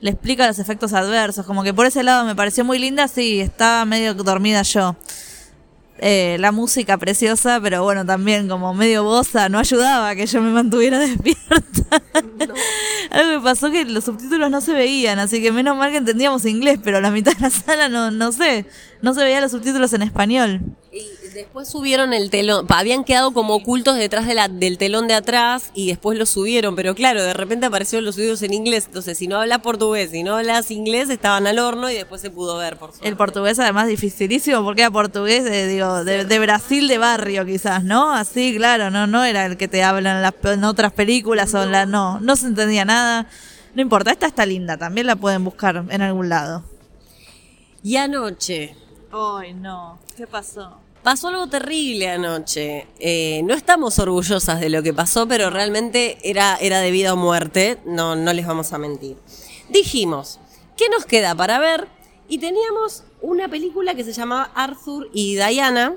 le 0.00 0.10
explica 0.10 0.46
los 0.46 0.58
efectos 0.58 0.92
adversos. 0.92 1.46
Como 1.46 1.62
que 1.62 1.74
por 1.74 1.86
ese 1.86 2.02
lado 2.02 2.24
me 2.24 2.34
pareció 2.34 2.64
muy 2.64 2.78
linda, 2.78 3.08
sí, 3.08 3.40
estaba 3.40 3.84
medio 3.84 4.14
dormida 4.14 4.62
yo. 4.62 4.96
Eh, 5.98 6.36
la 6.40 6.52
música 6.52 6.98
preciosa, 6.98 7.58
pero 7.62 7.82
bueno, 7.82 8.04
también 8.04 8.48
como 8.48 8.74
medio 8.74 9.02
bosa, 9.02 9.48
no 9.48 9.58
ayudaba 9.58 10.10
a 10.10 10.14
que 10.14 10.26
yo 10.26 10.42
me 10.42 10.50
mantuviera 10.50 10.98
despierta. 11.00 12.02
Algo 13.10 13.38
que 13.38 13.40
pasó 13.42 13.70
que 13.70 13.86
los 13.86 14.04
subtítulos 14.04 14.50
no 14.50 14.60
se 14.60 14.74
veían, 14.74 15.18
así 15.18 15.40
que 15.40 15.52
menos 15.52 15.74
mal 15.76 15.90
que 15.90 15.98
entendíamos 15.98 16.44
inglés, 16.44 16.78
pero 16.84 17.00
la 17.00 17.10
mitad 17.10 17.32
de 17.32 17.40
la 17.40 17.50
sala 17.50 17.88
no, 17.88 18.10
no 18.10 18.30
sé, 18.32 18.66
no 19.00 19.14
se 19.14 19.24
veían 19.24 19.40
los 19.40 19.52
subtítulos 19.52 19.94
en 19.94 20.02
español. 20.02 20.60
Después 21.36 21.68
subieron 21.68 22.14
el 22.14 22.30
telón, 22.30 22.64
habían 22.70 23.04
quedado 23.04 23.30
como 23.32 23.56
ocultos 23.56 23.98
detrás 23.98 24.26
de 24.26 24.32
la, 24.32 24.48
del 24.48 24.78
telón 24.78 25.06
de 25.06 25.12
atrás 25.12 25.70
y 25.74 25.86
después 25.86 26.16
los 26.16 26.30
subieron, 26.30 26.74
pero 26.74 26.94
claro, 26.94 27.22
de 27.22 27.34
repente 27.34 27.66
aparecieron 27.66 28.06
los 28.06 28.14
subidos 28.14 28.40
en 28.40 28.54
inglés, 28.54 28.86
entonces 28.86 29.18
si 29.18 29.28
no 29.28 29.38
hablas 29.38 29.58
portugués, 29.58 30.12
si 30.12 30.22
no 30.22 30.36
hablas 30.36 30.70
inglés, 30.70 31.10
estaban 31.10 31.46
al 31.46 31.58
horno 31.58 31.90
y 31.90 31.94
después 31.94 32.22
se 32.22 32.30
pudo 32.30 32.56
ver, 32.56 32.78
por 32.78 32.92
suerte. 32.92 33.06
El 33.06 33.18
portugués 33.18 33.58
además 33.58 33.86
dificilísimo 33.86 34.64
porque 34.64 34.80
era 34.80 34.90
portugués, 34.90 35.44
de, 35.44 35.66
digo, 35.66 36.04
de, 36.04 36.24
de 36.24 36.38
Brasil 36.38 36.88
de 36.88 36.96
barrio 36.96 37.44
quizás, 37.44 37.84
¿no? 37.84 38.14
Así, 38.14 38.56
claro, 38.56 38.90
no, 38.90 39.06
no 39.06 39.22
era 39.22 39.44
el 39.44 39.58
que 39.58 39.68
te 39.68 39.82
hablan 39.82 40.16
en, 40.16 40.22
las, 40.22 40.34
en 40.42 40.64
otras 40.64 40.92
películas 40.94 41.52
o 41.52 41.62
en 41.64 41.70
la, 41.70 41.84
no, 41.84 42.18
no 42.18 42.36
se 42.36 42.46
entendía 42.46 42.86
nada. 42.86 43.26
No 43.74 43.82
importa, 43.82 44.10
esta 44.10 44.26
está 44.26 44.46
linda, 44.46 44.78
también 44.78 45.06
la 45.06 45.16
pueden 45.16 45.44
buscar 45.44 45.84
en 45.86 46.00
algún 46.00 46.30
lado. 46.30 46.64
Y 47.82 47.96
anoche, 47.96 48.74
Ay, 49.12 49.52
no, 49.52 49.98
¿qué 50.16 50.26
pasó? 50.26 50.85
Pasó 51.06 51.28
algo 51.28 51.46
terrible 51.46 52.08
anoche. 52.08 52.88
Eh, 52.98 53.40
no 53.44 53.54
estamos 53.54 54.00
orgullosas 54.00 54.58
de 54.58 54.68
lo 54.68 54.82
que 54.82 54.92
pasó, 54.92 55.28
pero 55.28 55.50
realmente 55.50 56.18
era, 56.24 56.56
era 56.56 56.80
de 56.80 56.90
vida 56.90 57.12
o 57.12 57.16
muerte. 57.16 57.78
No, 57.84 58.16
no 58.16 58.32
les 58.32 58.44
vamos 58.44 58.72
a 58.72 58.78
mentir. 58.78 59.16
Dijimos, 59.68 60.40
¿qué 60.76 60.88
nos 60.88 61.06
queda 61.06 61.32
para 61.36 61.60
ver? 61.60 61.86
Y 62.26 62.38
teníamos 62.38 63.04
una 63.22 63.46
película 63.46 63.94
que 63.94 64.02
se 64.02 64.12
llamaba 64.12 64.50
Arthur 64.56 65.08
y 65.12 65.36
Diana, 65.36 65.94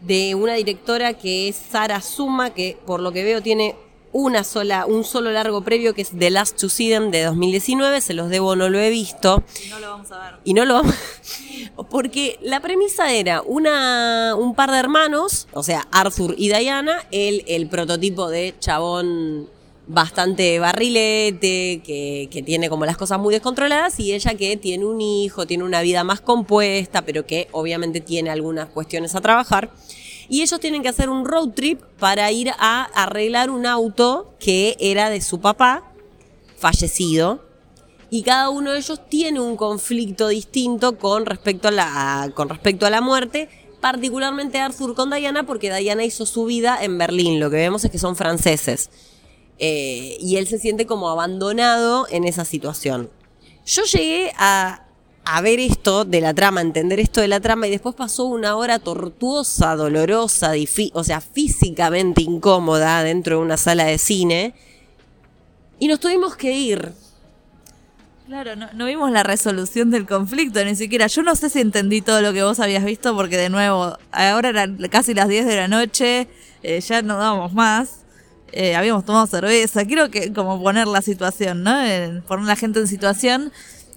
de 0.00 0.36
una 0.36 0.54
directora 0.54 1.14
que 1.14 1.48
es 1.48 1.56
Sara 1.56 2.00
Suma, 2.00 2.54
que 2.54 2.78
por 2.86 3.00
lo 3.00 3.10
que 3.10 3.24
veo 3.24 3.42
tiene 3.42 3.74
una 4.12 4.44
sola, 4.44 4.86
un 4.86 5.04
solo 5.04 5.32
largo 5.32 5.62
previo 5.62 5.94
que 5.94 6.02
es 6.02 6.10
The 6.16 6.30
Last 6.30 6.60
to 6.60 6.68
See 6.68 6.90
Them 6.90 7.10
de 7.10 7.22
2019. 7.24 8.00
Se 8.00 8.14
los 8.14 8.28
debo, 8.28 8.56
no 8.56 8.68
lo 8.68 8.78
he 8.78 8.90
visto. 8.90 9.42
No 9.70 9.80
lo 9.80 9.90
vamos 9.90 10.12
a 10.12 10.18
ver. 10.18 10.34
Y 10.44 10.54
no 10.54 10.64
lo 10.64 10.74
vamos. 10.74 10.94
Porque 11.90 12.38
la 12.42 12.60
premisa 12.60 13.12
era 13.12 13.42
una, 13.42 14.34
un 14.38 14.54
par 14.54 14.70
de 14.70 14.78
hermanos, 14.78 15.48
o 15.52 15.62
sea, 15.62 15.86
Arthur 15.90 16.34
y 16.36 16.48
Diana, 16.48 17.06
él, 17.10 17.44
el 17.46 17.68
prototipo 17.68 18.28
de 18.28 18.54
chabón 18.58 19.48
bastante 19.86 20.58
barrilete, 20.58 21.82
que, 21.84 22.28
que 22.30 22.42
tiene 22.42 22.68
como 22.68 22.86
las 22.86 22.96
cosas 22.96 23.18
muy 23.18 23.32
descontroladas, 23.32 23.98
y 24.00 24.12
ella 24.12 24.34
que 24.34 24.56
tiene 24.56 24.84
un 24.84 25.00
hijo, 25.00 25.46
tiene 25.46 25.64
una 25.64 25.82
vida 25.82 26.04
más 26.04 26.20
compuesta, 26.20 27.02
pero 27.02 27.26
que 27.26 27.48
obviamente 27.52 28.00
tiene 28.00 28.30
algunas 28.30 28.68
cuestiones 28.68 29.14
a 29.14 29.20
trabajar. 29.20 29.70
Y 30.28 30.42
ellos 30.42 30.60
tienen 30.60 30.82
que 30.82 30.88
hacer 30.88 31.10
un 31.10 31.24
road 31.24 31.50
trip 31.50 31.80
para 31.98 32.30
ir 32.32 32.50
a 32.58 32.84
arreglar 32.94 33.50
un 33.50 33.66
auto 33.66 34.34
que 34.38 34.76
era 34.80 35.10
de 35.10 35.20
su 35.20 35.40
papá, 35.40 35.84
fallecido, 36.56 37.40
y 38.14 38.24
cada 38.24 38.50
uno 38.50 38.72
de 38.72 38.78
ellos 38.78 39.00
tiene 39.08 39.40
un 39.40 39.56
conflicto 39.56 40.28
distinto 40.28 40.98
con 40.98 41.24
respecto 41.24 41.68
a 41.68 41.70
la, 41.70 42.30
con 42.34 42.50
respecto 42.50 42.84
a 42.84 42.90
la 42.90 43.00
muerte, 43.00 43.48
particularmente 43.80 44.58
Arthur 44.58 44.94
con 44.94 45.10
Diana, 45.10 45.46
porque 45.46 45.74
Diana 45.74 46.04
hizo 46.04 46.26
su 46.26 46.44
vida 46.44 46.78
en 46.82 46.98
Berlín, 46.98 47.40
lo 47.40 47.48
que 47.48 47.56
vemos 47.56 47.86
es 47.86 47.90
que 47.90 47.98
son 47.98 48.14
franceses. 48.14 48.90
Eh, 49.58 50.18
y 50.20 50.36
él 50.36 50.46
se 50.46 50.58
siente 50.58 50.84
como 50.84 51.08
abandonado 51.08 52.06
en 52.10 52.24
esa 52.24 52.44
situación. 52.44 53.10
Yo 53.64 53.84
llegué 53.84 54.32
a, 54.36 54.84
a 55.24 55.40
ver 55.40 55.60
esto 55.60 56.04
de 56.04 56.20
la 56.20 56.34
trama, 56.34 56.60
entender 56.60 56.98
esto 57.00 57.20
de 57.20 57.28
la 57.28 57.40
trama, 57.40 57.66
y 57.66 57.70
después 57.70 57.94
pasó 57.94 58.24
una 58.24 58.56
hora 58.56 58.78
tortuosa, 58.78 59.76
dolorosa, 59.76 60.52
o 60.92 61.04
sea, 61.04 61.20
físicamente 61.20 62.22
incómoda 62.22 63.02
dentro 63.02 63.36
de 63.36 63.42
una 63.42 63.56
sala 63.56 63.84
de 63.84 63.98
cine, 63.98 64.54
y 65.78 65.88
nos 65.88 66.00
tuvimos 66.00 66.36
que 66.36 66.52
ir. 66.52 66.92
Claro, 68.26 68.52
no, 68.56 68.86
vimos 68.86 69.10
la 69.10 69.22
resolución 69.24 69.90
del 69.90 70.06
conflicto, 70.06 70.64
ni 70.64 70.74
siquiera. 70.74 71.06
Yo 71.06 71.22
no 71.22 71.36
sé 71.36 71.50
si 71.50 71.60
entendí 71.60 72.00
todo 72.00 72.22
lo 72.22 72.32
que 72.32 72.42
vos 72.42 72.60
habías 72.60 72.84
visto, 72.84 73.14
porque 73.14 73.36
de 73.36 73.50
nuevo, 73.50 73.98
ahora 74.10 74.48
eran 74.48 74.78
casi 74.90 75.12
las 75.12 75.28
10 75.28 75.44
de 75.44 75.56
la 75.56 75.68
noche, 75.68 76.28
eh, 76.62 76.80
ya 76.80 77.02
no 77.02 77.18
dábamos 77.18 77.52
más. 77.52 77.98
eh, 78.52 78.76
habíamos 78.76 79.04
tomado 79.04 79.26
cerveza. 79.26 79.84
Quiero 79.84 80.10
que 80.10 80.32
como 80.32 80.62
poner 80.62 80.86
la 80.86 81.02
situación, 81.02 81.62
¿no? 81.62 81.82
Eh, 81.84 82.22
poner 82.28 82.46
la 82.46 82.56
gente 82.56 82.80
en 82.80 82.86
situación. 82.86 83.52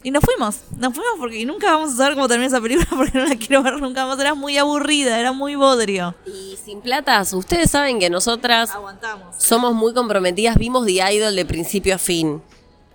Y 0.06 0.12
nos 0.12 0.24
fuimos, 0.24 0.58
nos 0.78 0.94
fuimos 0.94 1.14
porque 1.18 1.44
nunca 1.48 1.72
vamos 1.72 1.94
a 1.94 1.96
saber 1.96 2.14
cómo 2.14 2.28
termina 2.28 2.46
esa 2.46 2.62
película 2.62 2.86
porque 2.96 3.18
no 3.18 3.26
la 3.26 3.36
quiero 3.38 3.64
ver 3.64 3.82
nunca 3.82 4.06
más. 4.06 4.20
Era 4.20 4.36
muy 4.36 4.56
aburrida, 4.56 5.20
era 5.20 5.32
muy 5.32 5.56
bodrio. 5.56 6.14
Y 6.28 6.56
sin 6.64 6.80
platas, 6.82 7.34
ustedes 7.34 7.72
saben 7.72 7.98
que 7.98 8.12
nosotras 8.12 8.70
Aguantamos. 8.70 9.36
somos 9.40 9.74
muy 9.74 9.96
comprometidas, 9.96 10.58
vimos 10.58 10.86
The 10.86 11.12
Idol 11.12 11.36
de 11.36 11.44
principio 11.48 11.96
a 11.96 11.98
fin. 11.98 12.44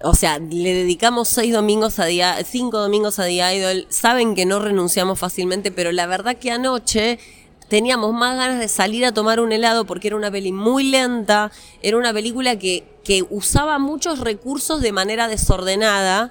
O 0.02 0.14
sea, 0.14 0.38
le 0.38 0.72
dedicamos 0.72 1.26
seis 1.26 1.52
domingos 1.52 1.98
a 1.98 2.06
The, 2.06 2.44
cinco 2.44 2.78
domingos 2.78 3.18
a 3.18 3.24
The 3.24 3.56
Idol. 3.56 3.86
Saben 3.88 4.36
que 4.36 4.46
no 4.46 4.60
renunciamos 4.60 5.18
fácilmente, 5.18 5.72
pero 5.72 5.90
la 5.90 6.06
verdad 6.06 6.36
que 6.36 6.52
anoche 6.52 7.18
teníamos 7.66 8.12
más 8.14 8.36
ganas 8.36 8.60
de 8.60 8.68
salir 8.68 9.04
a 9.04 9.12
tomar 9.12 9.40
un 9.40 9.50
helado 9.50 9.84
porque 9.84 10.06
era 10.06 10.16
una 10.16 10.30
peli 10.30 10.52
muy 10.52 10.84
lenta, 10.84 11.50
era 11.82 11.96
una 11.96 12.12
película 12.12 12.56
que, 12.56 12.84
que 13.02 13.26
usaba 13.30 13.80
muchos 13.80 14.20
recursos 14.20 14.80
de 14.80 14.92
manera 14.92 15.26
desordenada. 15.26 16.30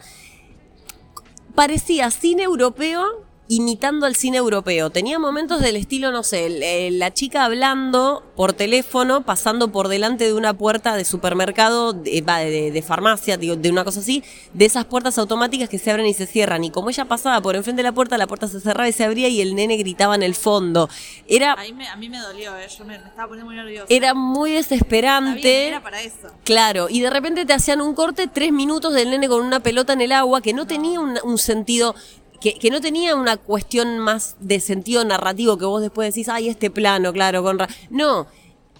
Parecía 1.59 2.09
cine 2.09 2.43
europeo 2.43 3.25
imitando 3.51 4.05
al 4.05 4.15
cine 4.15 4.37
europeo. 4.37 4.91
Tenía 4.91 5.17
momentos 5.19 5.59
del 5.59 5.75
estilo, 5.75 6.11
no 6.11 6.21
sé, 6.23 6.45
el- 6.45 6.61
el- 6.63 6.99
la 6.99 7.11
chica 7.13 7.43
hablando 7.45 8.23
por 8.35 8.53
teléfono, 8.53 9.25
pasando 9.25 9.71
por 9.71 9.87
delante 9.87 10.23
de 10.25 10.33
una 10.33 10.53
puerta 10.53 10.95
de 10.95 11.03
supermercado, 11.03 11.91
de, 11.93 12.21
de- 12.21 12.71
de 12.71 12.81
farmacia, 12.83 13.37
digo, 13.37 13.55
de 13.55 13.71
una 13.71 13.83
cosa 13.83 14.01
así, 14.01 14.23
de 14.53 14.65
esas 14.65 14.85
puertas 14.85 15.17
automáticas 15.17 15.67
que 15.67 15.79
se 15.79 15.89
abren 15.89 16.05
y 16.05 16.13
se 16.13 16.27
cierran. 16.27 16.63
Y 16.63 16.69
como 16.69 16.91
ella 16.91 17.05
pasaba 17.05 17.41
por 17.41 17.55
enfrente 17.55 17.79
de 17.79 17.83
la 17.89 17.91
puerta, 17.91 18.17
la 18.19 18.27
puerta 18.27 18.47
se 18.47 18.59
cerraba 18.61 18.87
y 18.87 18.91
se 18.93 19.03
abría 19.03 19.27
y 19.29 19.41
el 19.41 19.55
nene 19.55 19.77
gritaba 19.77 20.13
en 20.13 20.21
el 20.23 20.35
fondo. 20.35 20.87
Era, 21.27 21.53
a 21.53 21.95
mí 21.97 22.07
me 22.07 22.19
dolió, 22.19 22.55
eh, 22.55 22.67
yo 22.77 22.85
me, 22.85 22.95
estaba 22.97 23.27
poniendo 23.27 23.45
muy 23.47 23.55
nerviosa. 23.55 23.87
era 23.89 24.13
muy 24.13 24.51
desesperante. 24.51 25.73
para 25.81 26.01
eso. 26.03 26.29
Claro, 26.43 26.87
y 26.87 27.01
de 27.01 27.09
repente 27.09 27.45
te 27.45 27.53
hacían 27.53 27.81
un 27.81 27.95
corte, 27.95 28.27
tres 28.27 28.51
minutos 28.51 28.93
del 28.93 29.09
nene 29.09 29.27
con 29.27 29.43
una 29.43 29.59
pelota 29.59 29.93
en 29.93 30.01
el 30.01 30.11
agua, 30.11 30.41
que 30.41 30.53
no 30.53 30.67
tenía 30.67 30.99
un, 30.99 31.17
un 31.23 31.37
sentido, 31.39 31.95
que, 32.41 32.53
que 32.55 32.69
no 32.69 32.81
tenía 32.81 33.15
una 33.15 33.37
cuestión 33.37 33.99
más 33.99 34.35
de 34.39 34.59
sentido 34.59 35.03
narrativo, 35.05 35.57
que 35.57 35.65
vos 35.65 35.81
después 35.81 36.13
decís, 36.13 36.29
ay, 36.29 36.49
este 36.49 36.69
plano, 36.69 37.11
claro, 37.13 37.43
con... 37.43 37.59
ra-". 37.59 37.69
No, 37.89 38.27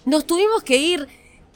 nos 0.04 0.26
tuvimos 0.26 0.62
que 0.62 0.76
ir... 0.76 1.08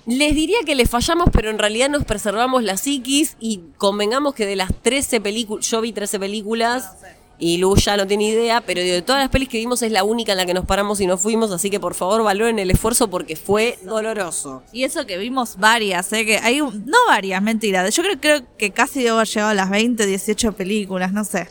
Les 0.07 0.35
diría 0.35 0.59
que 0.67 0.75
les 0.75 0.91
fallamos, 0.91 1.29
pero 1.33 1.49
en 1.49 1.59
realidad 1.59 1.89
nos 1.89 2.05
preservamos 2.05 2.63
la 2.63 2.77
psiquis 2.77 3.37
y 3.41 3.63
convengamos 3.79 4.35
que 4.35 4.45
de 4.45 4.55
las 4.55 4.71
13 4.83 5.19
películas, 5.23 5.67
yo 5.67 5.81
vi 5.81 5.95
13 5.95 6.19
películas 6.21 6.91
y 7.39 7.57
Lu 7.57 7.75
ya 7.77 7.97
no 7.97 8.07
tiene 8.07 8.25
idea, 8.29 8.61
pero 8.61 8.83
de 8.83 9.01
todas 9.01 9.23
las 9.23 9.31
pelis 9.31 9.49
que 9.49 9.57
vimos 9.57 9.81
es 9.81 9.91
la 9.91 10.05
única 10.05 10.33
en 10.33 10.39
la 10.39 10.45
que 10.45 10.53
nos 10.53 10.67
paramos 10.67 11.01
y 11.01 11.07
nos 11.07 11.23
fuimos, 11.23 11.51
así 11.53 11.71
que 11.71 11.81
por 11.81 11.95
favor 11.95 12.23
valoren 12.23 12.59
el 12.59 12.71
esfuerzo 12.71 13.09
porque 13.09 13.35
fue 13.35 13.79
doloroso. 13.83 14.63
Y 14.75 14.85
eso 14.85 15.07
que 15.07 15.17
vimos 15.17 15.57
varias, 15.57 16.13
¿eh? 16.13 16.27
que 16.27 16.37
hay 16.37 16.61
un- 16.61 16.85
no 16.85 16.99
varias, 17.09 17.41
mentira. 17.43 17.89
Yo 17.89 18.03
creo, 18.03 18.21
creo 18.21 18.43
que 18.59 18.73
casi 18.73 19.03
debo 19.03 19.17
haber 19.17 19.29
llegado 19.29 19.53
a 19.53 19.55
las 19.55 19.71
20, 19.71 20.05
18 20.05 20.53
películas, 20.53 21.15
no 21.15 21.25
sé. 21.25 21.49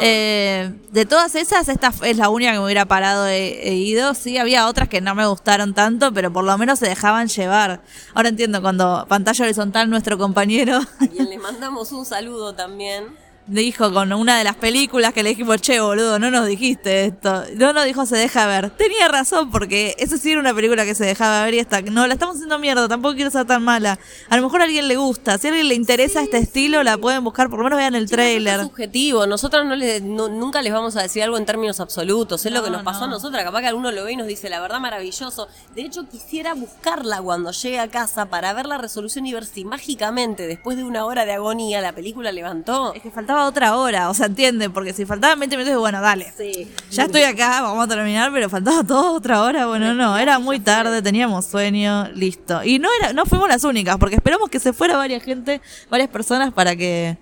Eh, 0.00 0.72
de 0.90 1.06
todas 1.06 1.34
esas, 1.34 1.68
esta 1.68 1.92
es 2.02 2.16
la 2.16 2.28
única 2.28 2.52
que 2.52 2.58
me 2.58 2.64
hubiera 2.64 2.86
parado 2.86 3.26
e, 3.26 3.68
e 3.68 3.74
ido. 3.74 4.14
Sí, 4.14 4.38
había 4.38 4.66
otras 4.66 4.88
que 4.88 5.00
no 5.00 5.14
me 5.14 5.26
gustaron 5.26 5.74
tanto, 5.74 6.12
pero 6.12 6.32
por 6.32 6.44
lo 6.44 6.56
menos 6.58 6.78
se 6.78 6.88
dejaban 6.88 7.28
llevar. 7.28 7.82
Ahora 8.14 8.28
entiendo 8.28 8.62
cuando 8.62 9.06
pantalla 9.08 9.44
horizontal 9.44 9.88
nuestro 9.90 10.18
compañero 10.18 10.78
A 10.98 11.06
quien 11.06 11.30
le 11.30 11.38
mandamos 11.38 11.92
un 11.92 12.04
saludo 12.04 12.54
también. 12.54 13.16
Dijo 13.50 13.92
con 13.92 14.12
una 14.12 14.38
de 14.38 14.44
las 14.44 14.56
películas 14.56 15.12
que 15.12 15.22
le 15.22 15.30
dijimos, 15.30 15.60
che, 15.60 15.80
boludo, 15.80 16.18
no 16.18 16.30
nos 16.30 16.46
dijiste 16.46 17.06
esto. 17.06 17.44
No 17.56 17.72
nos 17.72 17.84
dijo 17.84 18.06
se 18.06 18.16
deja 18.16 18.46
ver. 18.46 18.70
Tenía 18.70 19.08
razón, 19.08 19.50
porque 19.50 19.94
eso 19.98 20.16
sí 20.16 20.30
era 20.32 20.40
una 20.40 20.54
película 20.54 20.84
que 20.84 20.94
se 20.94 21.04
dejaba 21.04 21.44
ver 21.44 21.54
y 21.54 21.58
esta, 21.58 21.80
no, 21.82 22.06
la 22.06 22.14
estamos 22.14 22.36
haciendo 22.36 22.58
mierda, 22.58 22.86
tampoco 22.88 23.14
quiero 23.16 23.30
ser 23.30 23.46
tan 23.46 23.62
mala. 23.62 23.98
A 24.28 24.36
lo 24.36 24.42
mejor 24.42 24.60
a 24.60 24.64
alguien 24.64 24.86
le 24.88 24.96
gusta, 24.96 25.36
si 25.38 25.48
a 25.48 25.50
alguien 25.50 25.68
le 25.68 25.74
interesa 25.74 26.22
este 26.22 26.38
estilo, 26.38 26.82
la 26.82 26.96
pueden 26.98 27.24
buscar, 27.24 27.50
por 27.50 27.58
lo 27.58 27.64
menos 27.64 27.78
vean 27.78 27.94
el 27.94 28.04
Es 28.04 28.10
trailer. 28.10 28.60
subjetivo. 28.62 29.26
Nosotros 29.26 29.64
no 29.66 29.74
les, 29.76 30.02
no- 30.02 30.28
nunca 30.28 30.62
les 30.62 30.72
vamos 30.72 30.96
a 30.96 31.02
decir 31.02 31.22
algo 31.22 31.36
en 31.36 31.46
términos 31.46 31.80
absolutos. 31.80 32.46
Es 32.46 32.52
lo 32.52 32.62
que 32.62 32.70
nos 32.70 32.82
pasó 32.82 33.04
a 33.04 33.06
no. 33.08 33.14
nosotras. 33.14 33.42
Capaz 33.44 33.60
que 33.60 33.66
alguno 33.66 33.90
lo 33.90 34.04
ve 34.04 34.12
y 34.12 34.16
nos 34.16 34.26
dice, 34.26 34.48
la 34.48 34.60
verdad, 34.60 34.78
maravilloso. 34.80 35.48
De 35.74 35.82
hecho, 35.82 36.08
quisiera 36.08 36.54
buscarla 36.54 37.20
cuando 37.20 37.50
llegue 37.50 37.80
a 37.80 37.88
casa 37.88 38.26
para 38.26 38.52
ver 38.52 38.66
la 38.66 38.78
resolución 38.78 39.26
y 39.26 39.32
ver 39.32 39.44
si 39.44 39.64
mágicamente, 39.64 40.46
después 40.46 40.76
de 40.76 40.84
una 40.84 41.04
hora 41.04 41.24
de 41.24 41.32
agonía, 41.32 41.80
la 41.80 41.92
película 41.92 42.30
levantó. 42.32 42.94
Es 42.94 43.02
que 43.02 43.10
faltaba 43.10 43.39
otra 43.46 43.76
hora, 43.76 44.10
o 44.10 44.14
sea, 44.14 44.26
entiende, 44.26 44.70
porque 44.70 44.92
si 44.92 45.06
faltaban 45.06 45.38
20 45.38 45.56
minutos, 45.56 45.78
bueno, 45.78 46.00
dale. 46.00 46.32
Sí. 46.36 46.70
Ya 46.90 47.04
estoy 47.04 47.22
acá, 47.22 47.62
vamos 47.62 47.84
a 47.84 47.88
terminar, 47.88 48.32
pero 48.32 48.48
faltaba 48.48 48.82
toda 48.84 49.12
otra 49.12 49.42
hora. 49.42 49.66
Bueno, 49.66 49.94
no, 49.94 50.16
era 50.18 50.38
muy 50.38 50.60
tarde, 50.60 51.02
teníamos 51.02 51.46
sueño, 51.46 52.08
listo. 52.12 52.62
Y 52.64 52.78
no 52.78 52.88
era, 53.00 53.12
no 53.12 53.26
fuimos 53.26 53.48
las 53.48 53.64
únicas, 53.64 53.96
porque 53.98 54.16
esperamos 54.16 54.48
que 54.48 54.60
se 54.60 54.72
fuera 54.72 54.96
varias 54.96 55.22
gente, 55.22 55.60
varias 55.90 56.08
personas 56.08 56.52
para 56.52 56.76
que. 56.76 57.18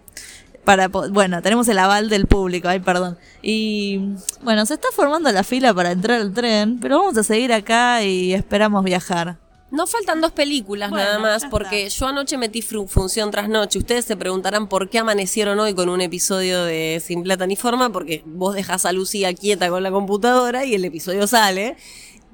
Para, 0.64 0.88
bueno, 0.88 1.40
tenemos 1.40 1.66
el 1.68 1.78
aval 1.78 2.10
del 2.10 2.26
público, 2.26 2.68
ay, 2.68 2.80
perdón. 2.80 3.16
Y 3.40 4.00
bueno, 4.42 4.66
se 4.66 4.74
está 4.74 4.88
formando 4.94 5.32
la 5.32 5.42
fila 5.42 5.72
para 5.72 5.92
entrar 5.92 6.20
al 6.20 6.34
tren, 6.34 6.78
pero 6.78 6.98
vamos 6.98 7.16
a 7.16 7.22
seguir 7.22 7.54
acá 7.54 8.02
y 8.02 8.34
esperamos 8.34 8.84
viajar. 8.84 9.38
Nos 9.70 9.90
faltan 9.90 10.22
dos 10.22 10.32
películas 10.32 10.90
Bueno, 10.90 11.04
nada 11.04 11.18
más, 11.18 11.44
porque 11.44 11.88
yo 11.90 12.06
anoche 12.06 12.38
metí 12.38 12.62
función 12.62 13.30
tras 13.30 13.48
noche. 13.50 13.78
Ustedes 13.78 14.06
se 14.06 14.16
preguntarán 14.16 14.66
por 14.66 14.88
qué 14.88 14.98
amanecieron 14.98 15.60
hoy 15.60 15.74
con 15.74 15.90
un 15.90 16.00
episodio 16.00 16.64
de 16.64 17.02
Sin 17.04 17.22
Plata 17.22 17.46
ni 17.46 17.54
Forma, 17.54 17.90
porque 17.90 18.22
vos 18.24 18.54
dejás 18.54 18.86
a 18.86 18.92
Lucía 18.92 19.34
quieta 19.34 19.68
con 19.68 19.82
la 19.82 19.90
computadora 19.90 20.64
y 20.64 20.74
el 20.74 20.84
episodio 20.84 21.26
sale. 21.26 21.76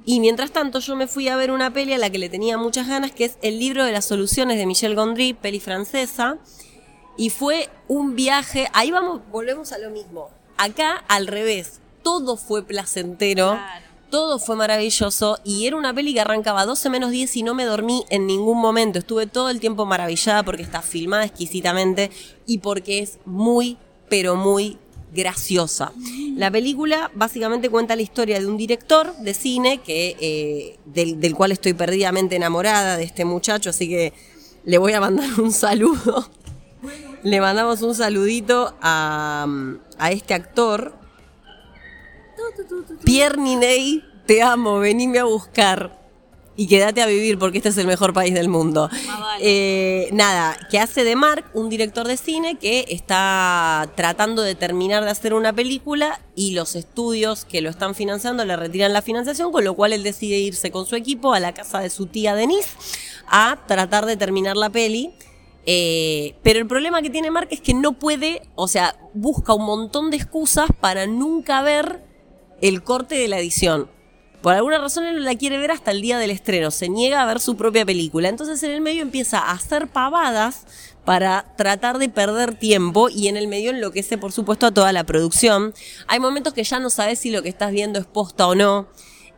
Y 0.05 0.21
mientras 0.21 0.53
tanto 0.53 0.79
yo 0.79 0.95
me 0.95 1.09
fui 1.09 1.29
a 1.29 1.37
ver 1.37 1.51
una 1.51 1.73
peli 1.73 1.95
a 1.95 1.99
la 1.99 2.11
que 2.11 2.19
le 2.19 2.29
tenía 2.29 2.57
muchas 2.57 2.87
ganas, 2.87 3.11
que 3.11 3.25
es 3.25 3.39
El 3.43 3.59
libro 3.59 3.85
de 3.85 3.91
las 3.91 4.05
soluciones 4.05 4.57
de 4.59 4.67
Michel 4.67 4.95
Gondry, 4.95 5.33
peli 5.33 5.59
francesa. 5.59 6.39
Y 7.17 7.31
fue 7.31 7.69
un 7.89 8.15
viaje, 8.15 8.69
ahí 8.75 8.91
vamos, 8.91 9.23
volvemos 9.33 9.73
a 9.73 9.79
lo 9.79 9.91
mismo. 9.91 10.31
Acá 10.57 11.05
al 11.09 11.27
revés, 11.27 11.81
todo 12.03 12.37
fue 12.37 12.65
placentero. 12.65 13.53
Claro. 13.53 13.94
Todo 14.15 14.39
fue 14.39 14.55
maravilloso 14.55 15.41
y 15.43 15.67
era 15.67 15.77
una 15.77 15.93
peli 15.93 16.15
que 16.15 16.21
arrancaba 16.21 16.65
12 16.67 16.89
menos 16.89 17.11
10 17.11 17.37
y 17.39 17.43
no 17.43 17.53
me 17.53 17.65
dormí 17.65 18.05
en 18.11 18.29
ningún 18.29 18.61
momento. 18.61 19.01
Estuve 19.01 19.27
todo 19.27 19.51
el 19.51 19.59
tiempo 19.59 19.87
maravillada 19.87 20.45
porque 20.45 20.63
está 20.63 20.83
filmada 20.83 21.25
exquisitamente 21.25 22.13
y 22.47 22.59
porque 22.59 23.01
es 23.01 23.19
muy, 23.25 23.77
pero 24.09 24.37
muy 24.37 24.79
graciosa. 25.13 25.91
La 26.37 26.49
película 26.49 27.11
básicamente 27.17 27.69
cuenta 27.71 27.97
la 27.97 28.03
historia 28.03 28.39
de 28.39 28.47
un 28.47 28.57
director 28.57 29.17
de 29.17 29.35
cine 29.35 29.79
que, 29.79 30.17
eh, 30.21 30.79
del, 30.85 31.19
del 31.19 31.35
cual 31.35 31.51
estoy 31.51 31.73
perdidamente 31.75 32.37
enamorada 32.37 32.97
de 32.97 33.03
este 33.03 33.25
muchacho, 33.25 33.71
así 33.71 33.89
que 33.89 34.13
le 34.63 34.79
voy 34.79 34.93
a 34.93 35.01
mandar 35.01 35.29
un 35.41 35.51
saludo. 35.51 36.31
Le 37.25 37.41
mandamos 37.41 37.83
un 37.83 37.97
saludito 37.97 38.77
a, 38.81 39.49
a 39.99 40.13
este 40.13 40.35
actor, 40.35 40.95
Pierre 43.05 43.39
Niney, 43.39 44.03
te 44.27 44.43
amo, 44.43 44.79
venime 44.79 45.19
a 45.19 45.25
buscar. 45.25 46.05
Y 46.57 46.69
quédate 46.69 47.03
a 47.03 47.07
vivir 47.07 47.37
porque 47.37 47.59
este 47.59 47.71
es 47.71 47.79
el 47.79 47.89
mejor 47.89 48.13
país 48.13 48.33
del 48.33 48.49
mundo. 48.49 48.89
Eh, 49.41 50.09
nada, 50.13 50.57
que 50.71 50.79
hace 50.79 51.03
de 51.03 51.17
Mark 51.17 51.47
un 51.53 51.69
director 51.69 52.07
de 52.07 52.17
cine 52.17 52.57
que 52.57 52.85
está 52.91 53.91
tratando 53.97 54.43
de 54.43 54.55
terminar 54.55 55.05
de 55.05 55.11
hacer 55.11 55.35
una 55.35 55.53
película 55.53 56.21
y 56.37 56.53
los 56.53 56.77
estudios 56.77 57.45
que 57.45 57.61
lo 57.61 57.71
están 57.71 57.97
financiando 57.97 58.45
le 58.45 58.57
retiran 58.57 58.93
la 58.93 59.03
financiación, 59.03 59.51
con 59.51 59.65
lo 59.65 59.75
cual 59.75 59.93
él 59.93 60.05
decide 60.05 60.39
irse 60.39 60.71
con 60.71 60.87
su 60.87 60.95
equipo 60.95 61.35
a 61.35 61.41
la 61.41 61.53
casa 61.53 61.81
de 61.81 61.91
su 61.91 62.07
tía 62.07 62.37
Denise 62.37 62.69
a 63.27 63.59
tratar 63.67 64.07
de 64.07 64.17
terminar 64.17 64.57
la 64.57 64.71
peli. 64.71 65.13
Eh, 65.67 66.37
pero 66.43 66.61
el 66.61 66.69
problema 66.69 67.03
que 67.03 67.11
tiene 67.11 67.33
Mark 67.33 67.49
es 67.51 67.61
que 67.61 67.75
no 67.75 67.95
puede, 67.95 68.43
o 68.55 68.69
sea, 68.69 68.97
busca 69.13 69.55
un 69.55 69.65
montón 69.65 70.11
de 70.11 70.19
excusas 70.19 70.69
para 70.79 71.07
nunca 71.07 71.63
ver 71.63 72.14
el 72.65 72.83
corte 72.83 73.15
de 73.17 73.29
la 73.29 73.39
edición. 73.39 73.91
Por 74.41 74.55
alguna 74.55 74.79
razón 74.79 75.05
él 75.05 75.17
no 75.17 75.21
la 75.21 75.37
quiere 75.37 75.59
ver 75.59 75.71
hasta 75.71 75.91
el 75.91 76.01
día 76.01 76.19
del 76.19 76.31
estreno, 76.31 76.71
se 76.71 76.89
niega 76.89 77.23
a 77.23 77.27
ver 77.27 77.39
su 77.39 77.57
propia 77.57 77.85
película. 77.85 78.31
Entonces 78.31 78.63
en 78.63 78.71
el 78.71 78.81
medio 78.81 79.03
empieza 79.03 79.39
a 79.39 79.53
hacer 79.53 79.89
pavadas 79.89 80.67
para 81.05 81.55
tratar 81.59 81.99
de 81.99 82.09
perder 82.09 82.55
tiempo 82.55 83.11
y 83.11 83.29
en 83.29 83.37
el 83.37 83.49
medio 83.49 83.71
enloquece 83.71 84.17
por 84.17 84.33
supuesto 84.33 84.65
a 84.65 84.73
toda 84.73 84.93
la 84.93 85.05
producción. 85.05 85.75
Hay 86.09 86.21
momentos 86.21 86.55
que 86.55 86.65
ya 86.65 86.79
no 86.79 86.89
sabes 86.89 87.19
si 87.19 87.31
lo 87.31 87.43
que 87.43 87.51
estás 87.51 87.71
viendo 87.71 87.99
es 87.99 88.07
posta 88.07 88.47
o 88.49 88.55
no. 88.55 88.89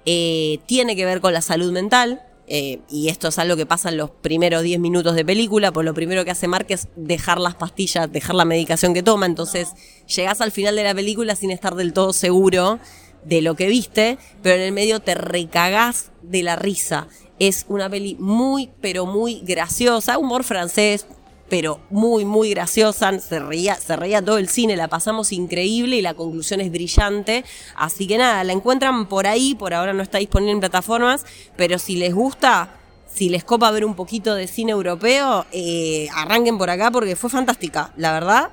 Eh, 0.05 0.61
tiene 0.67 0.95
que 0.95 1.05
ver 1.05 1.21
con 1.21 1.33
la 1.33 1.41
salud 1.43 1.73
mental. 1.73 2.23
eh, 2.49 2.79
y 2.89 3.09
esto 3.09 3.27
es 3.27 3.41
algo 3.41 3.57
que 3.57 3.67
pasa 3.67 3.89
en 3.89 3.97
los 3.97 4.11
primeros 4.11 4.63
10 4.63 4.79
minutos 4.79 5.17
de 5.17 5.25
película, 5.25 5.73
pues 5.73 5.85
lo 5.85 5.95
primero 5.95 6.25
que 6.25 6.31
hace 6.31 6.47
Mark 6.47 6.67
es 6.69 6.87
dejar 6.95 7.41
las 7.41 7.57
pastillas, 7.57 8.13
dejar 8.13 8.37
la 8.37 8.45
medicación 8.45 8.95
que 8.95 9.03
toma, 9.03 9.27
entonces 9.27 9.71
llegás 10.15 10.41
al 10.41 10.53
final 10.53 10.77
de 10.77 10.85
la 10.85 10.95
película 10.95 11.35
sin 11.35 11.51
estar 11.51 11.75
del 11.75 11.93
todo 11.93 12.13
seguro 12.13 12.79
de 13.27 13.43
lo 13.43 13.57
que 13.57 13.67
viste, 13.67 14.19
pero 14.43 14.57
en 14.57 14.63
el 14.63 14.73
medio 14.73 15.01
te 15.01 15.15
recagás 15.15 16.11
de 16.23 16.43
la 16.43 16.57
risa. 16.57 17.09
Es 17.39 17.67
una 17.69 17.91
peli 17.91 18.17
muy, 18.19 18.71
pero 18.81 19.05
muy 19.05 19.41
graciosa, 19.41 20.17
humor 20.19 20.45
francés, 20.45 21.07
pero 21.49 21.81
muy, 21.91 22.25
muy 22.25 22.51
graciosa. 22.51 23.19
Se 23.19 23.41
reía, 23.41 23.75
se 23.75 23.97
reía 23.97 24.23
todo 24.23 24.39
el 24.39 24.49
cine, 24.49 24.77
la 24.77 24.89
pasamos 24.89 25.33
increíble 25.33 25.97
y 25.97 26.03
la 26.03 26.15
conclusión 26.15 26.61
es 26.61 26.71
brillante. 26.71 27.45
Así 27.75 28.07
que 28.07 28.17
nada, 28.17 28.45
la 28.45 28.53
encuentran 28.53 29.09
por 29.09 29.27
ahí, 29.27 29.55
por 29.55 29.75
ahora 29.75 29.93
no 29.93 30.03
está 30.03 30.19
disponible 30.19 30.53
en 30.53 30.61
plataformas, 30.61 31.27
pero 31.57 31.79
si 31.79 31.97
les 31.97 32.15
gusta, 32.15 32.79
si 33.13 33.29
les 33.29 33.43
copa 33.43 33.71
ver 33.73 33.85
un 33.85 33.97
poquito 33.97 34.35
de 34.35 34.47
cine 34.47 34.73
europeo, 34.73 35.47
eh, 35.51 36.09
arranquen 36.15 36.59
por 36.59 36.71
acá 36.71 36.93
porque 36.93 37.17
fue 37.17 37.29
fantástica, 37.29 37.93
la 37.97 38.13
verdad, 38.13 38.51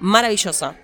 maravillosa. 0.00 0.76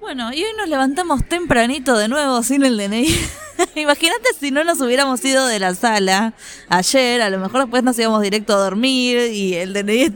Bueno, 0.00 0.32
y 0.32 0.42
hoy 0.44 0.50
nos 0.56 0.68
levantamos 0.68 1.24
tempranito 1.28 1.96
de 1.98 2.08
nuevo 2.08 2.42
sin 2.42 2.64
el 2.64 2.76
DNI. 2.76 3.08
Imagínate 3.74 4.28
si 4.38 4.50
no 4.50 4.62
nos 4.62 4.80
hubiéramos 4.80 5.24
ido 5.24 5.46
de 5.46 5.58
la 5.58 5.74
sala 5.74 6.34
ayer, 6.68 7.20
a 7.20 7.30
lo 7.30 7.38
mejor 7.38 7.62
después 7.62 7.82
nos 7.82 7.98
íbamos 7.98 8.22
directo 8.22 8.54
a 8.54 8.58
dormir 8.60 9.32
y 9.32 9.54
el 9.54 9.72
DNI 9.72 10.14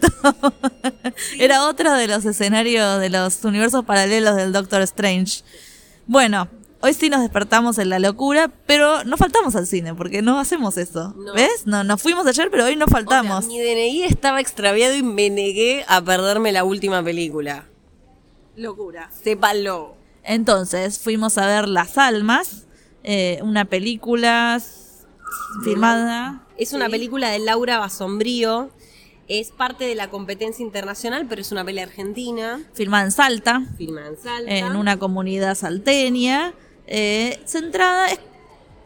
era 1.38 1.66
otro 1.66 1.92
de 1.94 2.06
los 2.06 2.24
escenarios 2.24 3.00
de 3.00 3.10
los 3.10 3.44
universos 3.44 3.84
paralelos 3.84 4.36
del 4.36 4.52
Doctor 4.52 4.82
Strange. 4.82 5.42
Bueno, 6.06 6.48
hoy 6.80 6.94
sí 6.94 7.10
nos 7.10 7.20
despertamos 7.20 7.78
en 7.78 7.88
la 7.88 7.98
locura, 7.98 8.50
pero 8.66 9.02
no 9.04 9.16
faltamos 9.16 9.56
al 9.56 9.66
cine 9.66 9.94
porque 9.94 10.22
no 10.22 10.38
hacemos 10.38 10.78
eso. 10.78 11.12
No. 11.16 11.34
¿Ves? 11.34 11.66
No, 11.66 11.82
nos 11.82 12.00
fuimos 12.00 12.26
ayer, 12.28 12.48
pero 12.50 12.66
hoy 12.66 12.76
no 12.76 12.86
faltamos. 12.86 13.46
Mi 13.46 13.60
DNI 13.60 14.04
estaba 14.04 14.40
extraviado 14.40 14.94
y 14.94 15.02
me 15.02 15.28
negué 15.28 15.84
a 15.88 16.00
perderme 16.00 16.52
la 16.52 16.62
última 16.62 17.02
película. 17.02 17.66
Locura. 18.56 19.10
Sépalo. 19.22 19.94
Entonces 20.24 20.98
fuimos 20.98 21.38
a 21.38 21.46
ver 21.46 21.68
Las 21.68 21.98
Almas, 21.98 22.66
eh, 23.02 23.40
una 23.42 23.64
película 23.64 24.60
filmada. 25.64 26.46
Es 26.56 26.72
una 26.72 26.86
Sí. 26.86 26.92
película 26.92 27.30
de 27.30 27.38
Laura 27.40 27.78
Basombrío. 27.78 28.70
Es 29.28 29.50
parte 29.50 29.84
de 29.84 29.94
la 29.94 30.10
competencia 30.10 30.62
internacional, 30.62 31.26
pero 31.28 31.40
es 31.40 31.52
una 31.52 31.64
peli 31.64 31.80
argentina. 31.80 32.60
Filmada 32.74 33.04
en 33.04 33.10
Salta, 33.12 33.62
Filmada 33.78 34.08
en 34.08 34.16
Salta. 34.18 34.50
en 34.52 34.76
una 34.76 34.98
comunidad 34.98 35.54
salteña, 35.54 36.52
eh, 36.86 37.40
centrada. 37.46 38.08
es- 38.08 38.20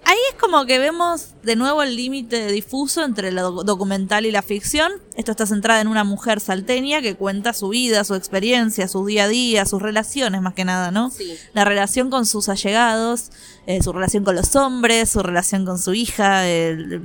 ahí 0.07 0.17
es 0.33 0.41
como 0.41 0.65
que 0.65 0.79
vemos 0.79 1.35
de 1.43 1.57
nuevo 1.57 1.83
el 1.83 1.97
límite 1.97 2.47
difuso 2.51 3.05
entre 3.05 3.33
lo 3.33 3.43
doc- 3.53 3.65
documental 3.65 4.25
y 4.25 4.31
la 4.31 4.41
ficción. 4.43 4.93
Esto 5.17 5.33
está 5.33 5.45
centrada 5.47 5.81
en 5.81 5.89
una 5.89 6.05
mujer 6.05 6.41
salteña 6.41 7.03
que 7.03 7.17
cuenta 7.17 7.53
su 7.53 7.69
vida, 7.69 8.03
su 8.05 8.15
experiencia, 8.15 8.89
su 8.89 9.05
día 9.05 9.25
a 9.25 9.29
día, 9.29 9.67
sus 9.67 9.83
relaciones 9.83 10.41
más 10.43 10.55
que 10.55 10.65
nada, 10.65 10.91
¿no? 10.91 11.11
Sí. 11.11 11.37
La 11.53 11.65
relación 11.65 12.09
con 12.09 12.25
sus 12.25 12.49
allegados, 12.49 13.31
eh, 13.67 13.83
su 13.83 13.93
relación 13.93 14.25
con 14.25 14.37
los 14.37 14.57
hombres, 14.57 15.11
su 15.11 15.23
relación 15.23 15.65
con 15.67 15.79
su 15.79 15.93
hija, 15.93 16.47
el, 16.49 17.03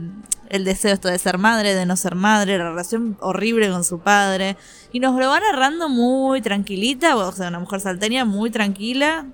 el 0.50 0.64
deseo 0.64 0.94
esto 0.94 1.08
de 1.08 1.18
ser 1.18 1.38
madre, 1.38 1.74
de 1.74 1.86
no 1.86 1.96
ser 1.98 2.16
madre, 2.16 2.58
la 2.58 2.70
relación 2.70 3.18
horrible 3.20 3.70
con 3.70 3.84
su 3.84 4.00
padre. 4.00 4.58
Y 4.94 5.00
nos 5.00 5.18
lo 5.18 5.28
va 5.30 5.40
narrando 5.40 5.90
muy 5.90 6.42
tranquilita, 6.42 7.16
o 7.16 7.32
sea, 7.32 7.48
una 7.48 7.60
mujer 7.60 7.80
salteña 7.82 8.26
muy 8.26 8.52
tranquila. 8.52 9.26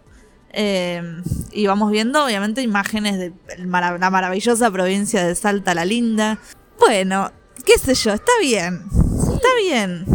Eh, 0.60 1.22
y 1.52 1.68
vamos 1.68 1.92
viendo, 1.92 2.26
obviamente, 2.26 2.64
imágenes 2.64 3.20
de 3.20 3.32
la 3.60 4.10
maravillosa 4.10 4.72
provincia 4.72 5.24
de 5.24 5.36
Salta 5.36 5.76
la 5.76 5.86
Linda. 5.86 6.40
Bueno, 6.80 7.32
qué 7.64 7.78
sé 7.78 7.94
yo, 7.94 8.12
está 8.12 8.32
bien. 8.42 8.82
Está 9.36 9.50
bien. 9.62 10.06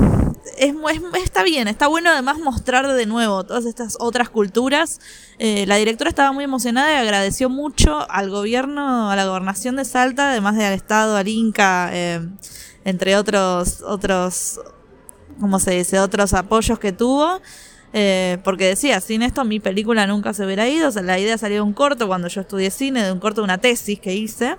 Está 1.14 1.44
bien, 1.44 1.68
está 1.68 1.86
bueno 1.86 2.10
además 2.10 2.38
mostrar 2.38 2.92
de 2.92 3.06
nuevo 3.06 3.44
todas 3.44 3.66
estas 3.66 3.96
otras 4.00 4.30
culturas. 4.30 5.00
Eh, 5.38 5.64
la 5.68 5.76
directora 5.76 6.10
estaba 6.10 6.32
muy 6.32 6.42
emocionada 6.42 6.92
y 6.92 6.96
agradeció 6.96 7.48
mucho 7.48 8.10
al 8.10 8.28
gobierno, 8.28 9.12
a 9.12 9.16
la 9.16 9.26
gobernación 9.26 9.76
de 9.76 9.84
Salta, 9.84 10.30
además 10.30 10.56
del 10.56 10.72
Estado, 10.72 11.16
al 11.16 11.28
Inca, 11.28 11.90
eh, 11.92 12.20
entre 12.84 13.14
otros, 13.16 13.80
otros, 13.82 14.60
¿cómo 15.38 15.60
se 15.60 15.70
dice? 15.70 16.00
Otros 16.00 16.34
apoyos 16.34 16.80
que 16.80 16.90
tuvo. 16.90 17.40
Eh, 17.94 18.38
porque 18.42 18.68
decía, 18.68 19.00
sin 19.00 19.22
esto 19.22 19.44
mi 19.44 19.60
película 19.60 20.06
nunca 20.06 20.32
se 20.32 20.44
hubiera 20.44 20.68
ido. 20.68 20.88
O 20.88 20.92
sea, 20.92 21.02
la 21.02 21.18
idea 21.18 21.36
salió 21.38 21.56
de 21.56 21.62
un 21.62 21.72
corto 21.72 22.06
cuando 22.06 22.28
yo 22.28 22.40
estudié 22.40 22.70
cine, 22.70 23.02
de 23.02 23.12
un 23.12 23.20
corto 23.20 23.42
de 23.42 23.44
una 23.44 23.58
tesis 23.58 24.00
que 24.00 24.14
hice. 24.14 24.56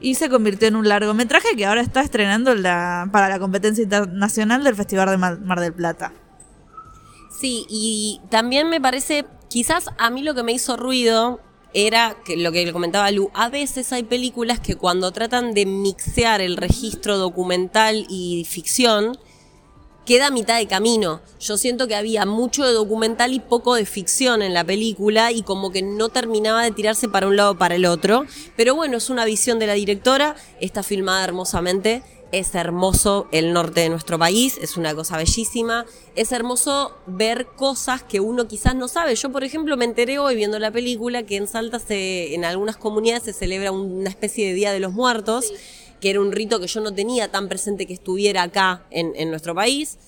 Y 0.00 0.14
se 0.14 0.30
convirtió 0.30 0.68
en 0.68 0.76
un 0.76 0.88
largometraje 0.88 1.54
que 1.56 1.66
ahora 1.66 1.82
está 1.82 2.00
estrenando 2.00 2.54
la, 2.54 3.08
para 3.12 3.28
la 3.28 3.38
competencia 3.38 3.84
internacional 3.84 4.64
del 4.64 4.74
Festival 4.74 5.10
de 5.10 5.18
Mar, 5.18 5.60
del 5.60 5.74
Plata. 5.74 6.12
Sí, 7.38 7.66
y 7.68 8.20
también 8.30 8.70
me 8.70 8.80
parece, 8.80 9.26
quizás 9.48 9.90
a 9.98 10.10
mí 10.10 10.22
lo 10.22 10.34
que 10.34 10.42
me 10.42 10.52
hizo 10.52 10.76
ruido 10.76 11.40
era 11.74 12.16
que 12.24 12.36
lo 12.36 12.50
que 12.50 12.72
comentaba 12.72 13.10
Lu, 13.10 13.30
a 13.34 13.48
veces 13.50 13.92
hay 13.92 14.02
películas 14.02 14.58
que 14.58 14.74
cuando 14.74 15.12
tratan 15.12 15.52
de 15.52 15.66
mixear 15.66 16.40
el 16.40 16.56
registro 16.56 17.18
documental 17.18 18.06
y 18.08 18.46
ficción, 18.48 19.18
queda 20.10 20.26
a 20.26 20.30
mitad 20.32 20.58
de 20.58 20.66
camino. 20.66 21.20
Yo 21.38 21.56
siento 21.56 21.86
que 21.86 21.94
había 21.94 22.26
mucho 22.26 22.66
de 22.66 22.72
documental 22.72 23.32
y 23.32 23.38
poco 23.38 23.76
de 23.76 23.86
ficción 23.86 24.42
en 24.42 24.54
la 24.54 24.64
película 24.64 25.30
y 25.30 25.42
como 25.42 25.70
que 25.70 25.82
no 25.82 26.08
terminaba 26.08 26.64
de 26.64 26.72
tirarse 26.72 27.08
para 27.08 27.28
un 27.28 27.36
lado 27.36 27.52
o 27.52 27.54
para 27.58 27.76
el 27.76 27.86
otro. 27.86 28.26
Pero 28.56 28.74
bueno, 28.74 28.96
es 28.96 29.08
una 29.08 29.24
visión 29.24 29.60
de 29.60 29.68
la 29.68 29.74
directora, 29.74 30.34
está 30.58 30.82
filmada 30.82 31.22
hermosamente. 31.22 32.02
Es 32.32 32.56
hermoso 32.56 33.28
el 33.30 33.52
norte 33.52 33.82
de 33.82 33.88
nuestro 33.88 34.18
país, 34.18 34.58
es 34.60 34.76
una 34.76 34.96
cosa 34.96 35.16
bellísima. 35.16 35.86
Es 36.16 36.32
hermoso 36.32 36.92
ver 37.06 37.46
cosas 37.46 38.02
que 38.02 38.18
uno 38.18 38.48
quizás 38.48 38.74
no 38.74 38.88
sabe. 38.88 39.14
Yo, 39.14 39.30
por 39.30 39.44
ejemplo, 39.44 39.76
me 39.76 39.84
enteré 39.84 40.18
hoy 40.18 40.34
viendo 40.34 40.58
la 40.58 40.72
película 40.72 41.22
que 41.22 41.36
en 41.36 41.46
Salta 41.46 41.78
se, 41.78 42.34
en 42.34 42.44
algunas 42.44 42.76
comunidades 42.76 43.22
se 43.22 43.32
celebra 43.32 43.70
una 43.70 44.10
especie 44.10 44.48
de 44.48 44.54
Día 44.54 44.72
de 44.72 44.80
los 44.80 44.92
Muertos 44.92 45.52
que 46.00 46.10
era 46.10 46.20
un 46.20 46.32
rito 46.32 46.60
que 46.60 46.66
yo 46.66 46.80
no 46.80 46.92
tenía 46.92 47.30
tan 47.30 47.48
presente 47.48 47.86
que 47.86 47.92
estuviera 47.92 48.42
acá 48.42 48.84
en, 48.90 49.30
nuestro 49.30 49.54
país. 49.54 49.98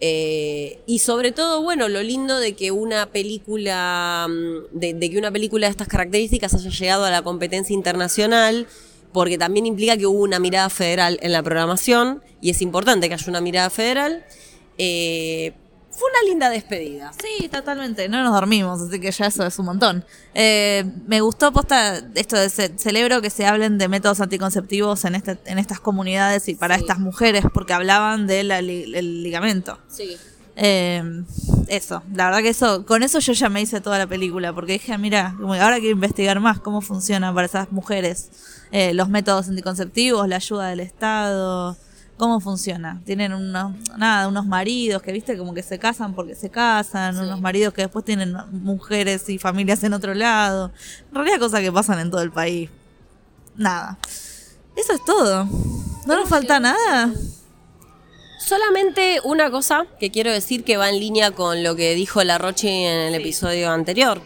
Eh, 0.00 0.80
y 0.86 0.98
sobre 0.98 1.32
todo, 1.32 1.62
bueno, 1.62 1.88
lo 1.88 2.02
lindo 2.02 2.38
de 2.38 2.54
que 2.54 2.72
una 2.72 3.06
película, 3.10 4.26
mm, 4.28 4.78
de, 4.78 4.94
de 4.94 5.10
que 5.10 5.18
una 5.18 5.30
película 5.30 5.66
de 5.66 5.70
estas 5.70 5.88
características 5.88 6.54
haya 6.54 6.70
llegado 6.70 7.04
a 7.04 7.10
la 7.10 7.22
competencia 7.22 7.74
internacional, 7.74 8.66
porque 9.12 9.38
también 9.38 9.66
implica 9.66 9.96
que 9.96 10.06
hubo 10.06 10.22
una 10.22 10.40
mirada 10.40 10.68
federal 10.70 11.18
en 11.22 11.32
la 11.32 11.42
programación, 11.42 12.22
y 12.40 12.50
es 12.50 12.60
importante 12.60 13.08
que 13.08 13.14
haya 13.14 13.28
una 13.28 13.40
mirada 13.40 13.70
federal. 13.70 14.24
Eh, 14.76 15.52
fue 15.96 16.08
una 16.10 16.28
linda 16.28 16.50
despedida. 16.50 17.12
Sí, 17.22 17.48
totalmente. 17.48 18.08
No 18.08 18.22
nos 18.22 18.32
dormimos, 18.32 18.80
así 18.82 18.98
que 19.00 19.10
ya 19.12 19.26
eso 19.26 19.46
es 19.46 19.58
un 19.58 19.66
montón. 19.66 20.04
Eh, 20.34 20.84
me 21.06 21.20
gustó 21.20 21.52
posta 21.52 22.02
esto 22.14 22.36
de 22.36 22.48
ce- 22.50 22.76
celebro 22.78 23.20
que 23.22 23.30
se 23.30 23.46
hablen 23.46 23.78
de 23.78 23.88
métodos 23.88 24.20
anticonceptivos 24.20 25.04
en 25.04 25.14
este, 25.14 25.38
en 25.46 25.58
estas 25.58 25.80
comunidades 25.80 26.48
y 26.48 26.54
para 26.54 26.74
Sí. 26.76 26.82
estas 26.82 26.98
mujeres, 26.98 27.44
porque 27.52 27.72
hablaban 27.72 28.26
del 28.26 28.50
el 28.50 29.22
ligamento. 29.22 29.78
Sí. 29.88 30.16
Eh, 30.56 31.02
eso, 31.66 32.02
la 32.14 32.26
verdad 32.26 32.40
que 32.42 32.50
eso, 32.50 32.86
con 32.86 33.02
eso 33.02 33.18
yo 33.18 33.32
ya 33.32 33.48
me 33.48 33.60
hice 33.60 33.80
toda 33.80 33.98
la 33.98 34.06
película, 34.06 34.52
porque 34.52 34.74
dije, 34.74 34.92
"Ah, 34.92 34.98
mira, 34.98 35.34
ahora 35.40 35.76
quiero 35.80 35.90
investigar 35.90 36.38
más 36.38 36.60
cómo 36.60 36.80
funciona 36.80 37.34
para 37.34 37.46
esas 37.46 37.72
mujeres 37.72 38.28
eh, 38.70 38.92
los 38.94 39.08
métodos 39.08 39.48
anticonceptivos, 39.48 40.26
la 40.28 40.36
ayuda 40.36 40.68
del 40.68 40.80
Estado, 40.80 41.76
cómo 42.16 42.40
funciona. 42.40 43.00
Tienen 43.04 43.32
unos, 43.34 43.74
nada, 43.96 44.28
unos 44.28 44.46
maridos 44.46 45.02
que, 45.02 45.12
viste, 45.12 45.36
como 45.36 45.52
que 45.54 45.62
se 45.62 45.78
casan 45.78 46.14
porque 46.14 46.34
se 46.34 46.50
casan, 46.50 47.14
Sí. 47.16 47.20
unos 47.22 47.40
maridos 47.40 47.74
que 47.74 47.82
después 47.82 48.04
tienen 48.04 48.34
mujeres 48.52 49.28
y 49.28 49.38
familias 49.38 49.82
en 49.84 49.92
otro 49.94 50.14
lado. 50.14 50.72
En 51.08 51.14
realidad 51.14 51.38
cosas 51.38 51.60
que 51.60 51.72
pasan 51.72 51.98
en 51.98 52.10
todo 52.10 52.22
el 52.22 52.30
país. 52.32 52.70
Nada. 53.56 53.98
Eso 54.76 54.92
es 54.92 55.04
todo. 55.04 55.44
¿No 56.06 56.16
nos 56.16 56.28
falta 56.28 56.58
nada? 56.60 57.12
Solamente 58.38 59.20
una 59.24 59.50
cosa 59.50 59.86
que 59.98 60.10
quiero 60.10 60.30
decir 60.30 60.64
que 60.64 60.76
va 60.76 60.90
en 60.90 60.98
línea 61.00 61.30
con 61.30 61.62
lo 61.62 61.76
que 61.76 61.94
dijo 61.94 62.22
la 62.24 62.36
Rochi 62.36 62.68
en 62.68 62.98
el 63.00 63.14
episodio 63.14 63.70
anterior. 63.70 64.20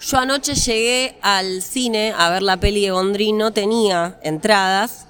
Yo 0.00 0.18
anoche 0.18 0.54
llegué 0.54 1.18
al 1.22 1.62
cine 1.62 2.14
a 2.16 2.30
ver 2.30 2.42
la 2.42 2.58
peli 2.58 2.82
de 2.84 2.90
Gondry, 2.92 3.32
no 3.32 3.52
tenía 3.52 4.18
entradas. 4.22 5.05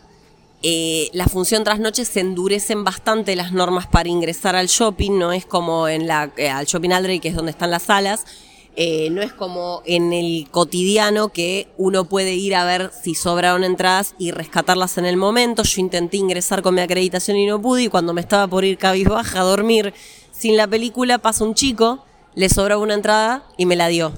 Eh, 0.68 1.10
la 1.12 1.28
función 1.28 1.62
tras 1.62 1.78
noche 1.78 2.04
se 2.04 2.18
endurecen 2.18 2.82
bastante 2.82 3.36
las 3.36 3.52
normas 3.52 3.86
para 3.86 4.08
ingresar 4.08 4.56
al 4.56 4.66
shopping, 4.66 5.16
no 5.16 5.30
es 5.30 5.46
como 5.46 5.86
en 5.86 6.08
la 6.08 6.32
eh, 6.36 6.50
shopping 6.66 6.90
Aldrey, 6.90 7.20
que 7.20 7.28
es 7.28 7.36
donde 7.36 7.52
están 7.52 7.70
las 7.70 7.84
salas, 7.84 8.24
eh, 8.74 9.08
no 9.10 9.22
es 9.22 9.32
como 9.32 9.82
en 9.86 10.12
el 10.12 10.48
cotidiano 10.50 11.28
que 11.28 11.68
uno 11.76 12.06
puede 12.06 12.34
ir 12.34 12.56
a 12.56 12.64
ver 12.64 12.90
si 13.00 13.14
sobraron 13.14 13.62
entradas 13.62 14.16
y 14.18 14.32
rescatarlas 14.32 14.98
en 14.98 15.04
el 15.06 15.16
momento. 15.16 15.62
Yo 15.62 15.80
intenté 15.80 16.16
ingresar 16.16 16.62
con 16.62 16.74
mi 16.74 16.80
acreditación 16.80 17.36
y 17.36 17.46
no 17.46 17.62
pude, 17.62 17.84
y 17.84 17.88
cuando 17.88 18.12
me 18.12 18.20
estaba 18.20 18.48
por 18.48 18.64
ir 18.64 18.76
cabizbaja 18.76 19.42
a 19.42 19.44
dormir 19.44 19.94
sin 20.32 20.56
la 20.56 20.66
película, 20.66 21.18
pasa 21.18 21.44
un 21.44 21.54
chico, 21.54 22.04
le 22.34 22.48
sobraba 22.48 22.82
una 22.82 22.94
entrada 22.94 23.46
y 23.56 23.66
me 23.66 23.76
la 23.76 23.86
dio. 23.86 24.14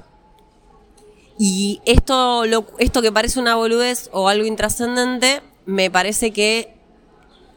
Y 1.38 1.82
esto, 1.84 2.44
esto 2.78 3.02
que 3.02 3.12
parece 3.12 3.38
una 3.38 3.54
boludez 3.54 4.08
o 4.14 4.30
algo 4.30 4.46
intrascendente, 4.46 5.42
me 5.68 5.90
parece 5.90 6.33
que 6.33 6.74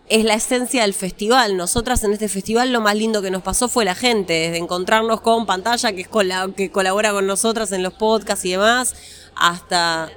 es 0.10 0.26
la 0.26 0.34
esencia 0.34 0.82
del 0.82 0.94
festival. 0.94 1.56
Nosotras 1.56 2.04
en 2.04 2.12
este 2.12 2.28
festival 2.28 2.74
lo 2.74 2.82
más 2.82 2.96
lindo 2.96 3.22
que 3.22 3.32
nos 3.32 3.42
pasó 3.42 3.70
fue 3.70 3.86
la 3.86 3.96
gente, 3.96 4.34
desde 4.34 4.58
encontrarnos 4.58 5.22
con 5.22 5.46
pantalla 5.46 5.94
que, 5.94 6.02
es 6.02 6.10
cola- 6.10 6.50
que 6.56 6.70
colabora 6.72 7.14
con 7.14 7.26
nosotras 7.26 7.72
en 7.72 7.84
los 7.84 7.94
podcasts 7.94 8.44
y 8.46 8.52
demás, 8.52 8.94
hasta... 9.36 10.10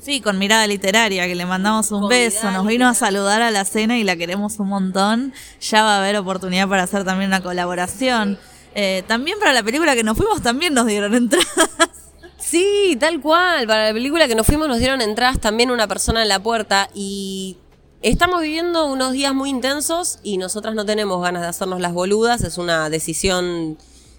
Sí, 0.00 0.20
con 0.22 0.38
mirada 0.38 0.66
literaria, 0.66 1.26
que 1.28 1.34
le 1.36 1.44
mandamos 1.46 1.92
un 1.92 2.00
Con 2.00 2.08
beso, 2.08 2.50
nos 2.50 2.66
vino 2.66 2.88
a 2.88 2.94
saludar 2.94 3.40
a 3.42 3.52
la 3.52 3.64
cena 3.64 3.98
y 3.98 4.02
la 4.02 4.16
queremos 4.16 4.58
un 4.58 4.68
montón. 4.68 5.32
Ya 5.60 5.84
va 5.84 5.96
a 5.96 5.98
haber 6.00 6.16
oportunidad 6.16 6.66
para 6.68 6.82
hacer 6.82 7.04
también 7.04 7.28
una 7.30 7.40
colaboración. 7.42 8.36
Eh, 8.74 9.04
también 9.06 9.38
para 9.38 9.52
la 9.52 9.62
película 9.62 9.94
que 9.94 10.02
nos 10.02 10.16
fuimos 10.16 10.42
también 10.42 10.74
nos 10.74 10.86
dieron 10.86 11.14
entradas. 11.22 12.01
Sí, 12.52 12.98
tal 13.00 13.22
cual. 13.22 13.66
Para 13.66 13.86
la 13.86 13.94
película 13.94 14.28
que 14.28 14.34
nos 14.34 14.46
fuimos 14.46 14.68
nos 14.68 14.78
dieron 14.78 15.00
entradas 15.00 15.40
también 15.40 15.70
una 15.70 15.88
persona 15.88 16.20
en 16.20 16.28
la 16.28 16.38
puerta 16.38 16.90
y 16.94 17.56
estamos 18.02 18.42
viviendo 18.42 18.84
unos 18.92 19.12
días 19.12 19.32
muy 19.32 19.48
intensos 19.48 20.18
y 20.22 20.36
nosotras 20.36 20.74
no 20.74 20.84
tenemos 20.84 21.22
ganas 21.22 21.40
de 21.40 21.48
hacernos 21.48 21.80
las 21.80 21.94
boludas. 21.94 22.42
Es 22.42 22.58
una 22.58 22.90
decisión 22.90 23.78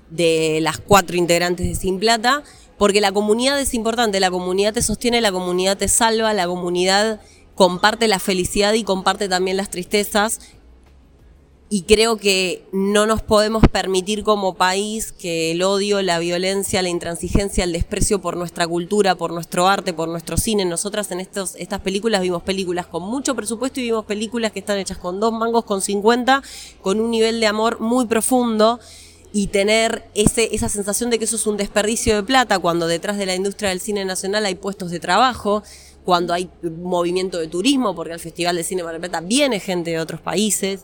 de 0.10 0.58
las 0.64 0.80
cuatro 0.80 1.16
integrantes 1.16 1.68
de 1.68 1.76
Sin 1.76 2.00
Plata 2.00 2.42
porque 2.80 3.02
la 3.02 3.12
comunidad 3.12 3.60
es 3.60 3.76
importante. 3.76 4.20
La 4.20 4.32
comunidad 4.32 4.74
te 4.74 4.82
sostiene, 4.82 5.22
la 5.22 5.32
comunidad 5.32 5.78
te 5.78 5.88
salva, 5.88 6.34
la 6.34 6.48
comunidad 6.48 7.22
comparte 7.54 8.08
la 8.08 8.18
felicidad 8.18 8.74
y 8.74 8.84
comparte 8.84 9.30
también 9.30 9.58
las 9.58 9.70
tristezas 9.70 10.40
y 11.70 11.84
creo 11.84 12.18
que 12.18 12.64
no 12.72 13.08
nos 13.08 13.24
podemos 13.24 13.64
permitir 13.68 14.24
como 14.24 14.54
país 14.54 15.12
que 15.12 15.52
el 15.52 15.64
odio, 15.64 16.04
la 16.04 16.20
violencia, 16.20 16.84
la 16.84 16.90
intransigencia, 16.90 17.64
el 17.64 17.74
desprecio 17.74 18.22
por 18.22 18.38
nuestra 18.38 18.68
cultura, 18.68 19.16
por 19.16 19.32
nuestro 19.34 19.68
arte, 19.68 19.92
por 19.92 20.08
nuestro 20.08 20.38
cine. 20.38 20.66
Nosotras 20.66 21.10
en 21.12 21.20
estos, 21.20 21.56
estas 21.56 21.82
películas 21.82 22.22
vimos 22.22 22.44
películas 22.44 22.86
con 22.86 23.02
mucho 23.02 23.34
presupuesto 23.34 23.80
y 23.80 23.86
vimos 23.86 24.06
películas 24.06 24.52
que 24.52 24.60
están 24.60 24.78
hechas 24.78 25.00
con 25.00 25.20
dos 25.20 25.34
mangos, 25.34 25.66
con 25.66 25.82
50, 25.82 26.44
con 26.82 27.00
un 27.00 27.10
nivel 27.10 27.40
de 27.40 27.48
amor 27.48 27.80
muy 27.80 28.06
profundo. 28.06 28.80
Y 29.36 29.48
tener 29.48 30.04
ese, 30.14 30.54
esa 30.54 30.70
sensación 30.70 31.10
de 31.10 31.18
que 31.18 31.26
eso 31.26 31.38
es 31.38 31.48
un 31.48 31.58
desperdicio 31.58 32.16
de 32.16 32.22
plata 32.22 32.60
cuando 32.60 32.86
detrás 32.86 33.18
de 33.18 33.26
la 33.26 33.34
industria 33.34 33.70
del 33.70 33.80
cine 33.80 34.06
nacional 34.06 34.46
hay 34.46 34.54
puestos 34.54 34.92
de 34.92 35.00
trabajo, 35.00 35.64
cuando 36.06 36.36
hay 36.36 36.52
movimiento 36.62 37.40
de 37.40 37.48
turismo, 37.48 37.96
porque 37.96 38.14
al 38.14 38.20
Festival 38.20 38.58
de 38.58 38.64
Cine 38.64 38.84
Mar 38.84 38.92
del 38.92 39.02
Plata 39.02 39.22
viene 39.22 39.60
gente 39.60 39.90
de 39.90 40.00
otros 40.00 40.22
países 40.22 40.82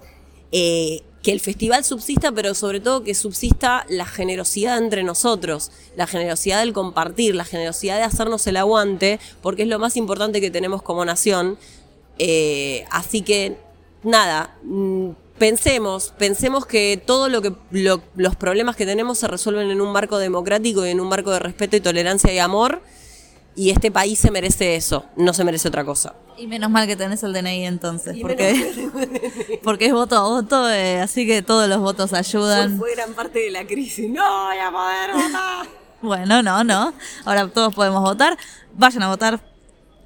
eh, 0.52 1.02
que 1.22 1.32
el 1.34 1.40
festival 1.42 1.84
subsista, 1.84 2.32
pero 2.32 2.54
sobre 2.54 2.80
todo 2.80 3.04
que 3.04 3.14
subsista 3.14 3.86
la 3.90 4.06
generosidad 4.06 4.78
entre 4.78 5.04
nosotros, 5.04 5.70
la 5.98 6.08
generosidad 6.08 6.60
del 6.62 6.72
compartir, 6.72 7.36
la 7.36 7.44
generosidad 7.44 7.98
de 7.98 8.04
hacernos 8.04 8.48
el 8.48 8.56
aguante, 8.58 9.20
porque 9.42 9.64
es 9.64 9.68
lo 9.68 9.80
más 9.80 9.98
importante 9.98 10.40
que 10.40 10.50
tenemos 10.50 10.82
como 10.82 11.04
nación. 11.04 11.58
Eh, 12.20 12.86
así 12.90 13.22
que, 13.22 13.58
nada, 14.04 14.56
mm, 14.64 15.10
pensemos, 15.38 16.14
pensemos 16.18 16.66
que 16.66 17.02
todo 17.06 17.28
lo 17.30 17.42
que 17.42 17.54
lo- 17.72 18.02
los 18.16 18.36
problemas 18.36 18.76
que 18.76 18.86
tenemos 18.86 19.18
se 19.18 19.28
resuelven 19.28 19.72
en 19.72 19.82
un 19.82 19.92
marco 19.92 20.18
democrático 20.20 20.86
y 20.86 20.90
en 20.90 21.00
un 21.02 21.08
marco 21.10 21.32
de 21.32 21.40
respeto 21.40 21.76
y 21.76 21.82
tolerancia 21.82 22.34
y 22.34 22.40
amor. 22.40 22.82
Y 23.60 23.72
este 23.72 23.91
país 23.91 24.17
se 24.17 24.32
merece 24.32 24.78
eso, 24.78 25.04
no 25.17 25.34
se 25.34 25.43
merece 25.43 25.67
otra 25.67 25.84
cosa. 25.84 26.15
Y 26.38 26.48
menos 26.48 26.72
mal 26.72 26.88
que 26.88 26.95
tenés 26.95 27.22
el 27.24 27.34
DNI 27.34 27.65
entonces, 27.65 28.15
Y 28.15 28.22
porque, 28.22 29.60
porque 29.63 29.88
es 29.88 29.91
voto 29.91 30.15
a 30.15 30.22
voto, 30.22 30.69
eh, 30.69 31.02
así 31.02 31.28
que 31.28 31.41
todos 31.41 31.67
los 31.67 31.80
votos 31.80 32.13
ayudan. 32.13 32.78
Fue 32.78 32.95
gran 32.95 33.13
parte 33.13 33.39
de 33.39 33.52
la 33.52 33.67
crisis. 33.67 34.10
No 34.10 34.45
voy 34.45 34.58
a 34.60 34.72
poder 34.72 35.12
votar. 35.12 35.67
Bueno, 36.02 36.41
no, 36.41 36.63
no. 36.63 36.93
Ahora 37.26 37.50
todos 37.50 37.76
podemos 37.76 38.02
votar. 38.02 38.38
Vayan 38.76 39.04
a 39.04 39.10
votar. 39.10 39.41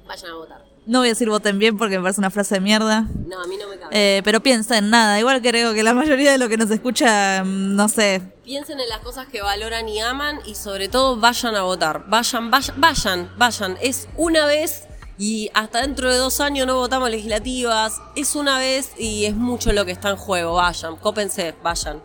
Vayan 0.04 0.30
a 0.32 0.34
votar. 0.34 0.63
No 0.86 0.98
voy 0.98 1.08
a 1.08 1.10
decir 1.12 1.28
voten 1.28 1.58
bien 1.58 1.78
porque 1.78 1.96
me 1.96 2.02
parece 2.02 2.20
una 2.20 2.30
frase 2.30 2.56
de 2.56 2.60
mierda. 2.60 3.08
No, 3.26 3.42
a 3.42 3.46
mí 3.46 3.56
no 3.56 3.68
me 3.68 3.78
cabe. 3.78 3.90
Eh, 3.92 4.22
pero 4.24 4.42
piensen, 4.42 4.90
nada. 4.90 5.18
Igual 5.18 5.40
creo 5.40 5.72
que 5.72 5.82
la 5.82 5.94
mayoría 5.94 6.32
de 6.32 6.38
lo 6.38 6.48
que 6.48 6.56
nos 6.56 6.70
escucha, 6.70 7.42
mm, 7.44 7.74
no 7.74 7.88
sé, 7.88 8.22
Piensen 8.44 8.78
en 8.78 8.90
las 8.90 8.98
cosas 8.98 9.26
que 9.28 9.40
valoran 9.40 9.88
y 9.88 10.00
aman 10.00 10.38
y 10.44 10.54
sobre 10.54 10.88
todo 10.88 11.16
vayan 11.16 11.56
a 11.56 11.62
votar. 11.62 12.04
Vayan, 12.08 12.50
vayan, 12.50 12.78
vayan, 12.78 13.30
vayan. 13.38 13.78
Es 13.80 14.06
una 14.18 14.44
vez 14.44 14.86
y 15.16 15.50
hasta 15.54 15.80
dentro 15.80 16.12
de 16.12 16.18
dos 16.18 16.40
años 16.40 16.66
no 16.66 16.76
votamos 16.76 17.08
legislativas. 17.08 18.02
Es 18.16 18.36
una 18.36 18.58
vez 18.58 18.90
y 18.98 19.24
es 19.24 19.34
mucho 19.34 19.72
lo 19.72 19.86
que 19.86 19.92
está 19.92 20.10
en 20.10 20.16
juego. 20.16 20.56
Vayan, 20.56 20.96
cópense, 20.96 21.54
vayan. 21.62 22.02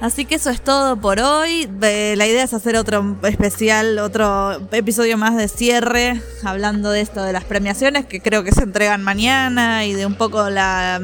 Así 0.00 0.26
que 0.26 0.34
eso 0.34 0.50
es 0.50 0.60
todo 0.60 0.96
por 1.00 1.20
hoy. 1.20 1.68
Eh, 1.82 2.14
la 2.16 2.26
idea 2.26 2.44
es 2.44 2.52
hacer 2.52 2.76
otro 2.76 3.16
especial, 3.22 3.98
otro 3.98 4.68
episodio 4.72 5.16
más 5.16 5.36
de 5.36 5.48
cierre, 5.48 6.20
hablando 6.44 6.90
de 6.90 7.00
esto 7.00 7.22
de 7.22 7.32
las 7.32 7.44
premiaciones 7.44 8.04
que 8.04 8.20
creo 8.20 8.44
que 8.44 8.52
se 8.52 8.62
entregan 8.62 9.02
mañana 9.02 9.86
y 9.86 9.94
de 9.94 10.04
un 10.04 10.14
poco 10.14 10.50
la... 10.50 11.00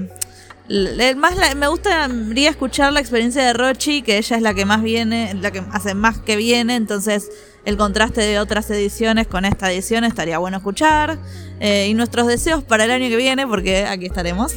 más 1.17 1.57
me 1.57 1.69
gustaría 1.69 2.51
escuchar 2.51 2.93
la 2.93 3.01
experiencia 3.01 3.43
de 3.43 3.55
Rochi, 3.55 4.03
que 4.03 4.19
ella 4.19 4.37
es 4.37 4.43
la 4.43 4.53
que 4.53 4.67
más 4.67 4.83
viene, 4.83 5.33
la 5.35 5.51
que 5.51 5.63
hace 5.73 5.95
más 5.95 6.19
que 6.19 6.37
viene, 6.37 6.77
entonces 6.77 7.31
el 7.65 7.79
contraste 7.79 8.21
de 8.21 8.41
otras 8.41 8.69
ediciones 8.71 9.27
con 9.27 9.47
esta 9.47 9.73
edición 9.73 10.05
estaría 10.05 10.37
bueno 10.39 10.59
escuchar. 10.59 11.19
Eh, 11.61 11.87
y 11.89 11.95
nuestros 11.95 12.27
deseos 12.27 12.63
para 12.63 12.85
el 12.85 12.91
año 12.91 13.09
que 13.09 13.17
viene, 13.17 13.47
porque 13.47 13.87
aquí 13.87 14.07
estaremos. 14.07 14.53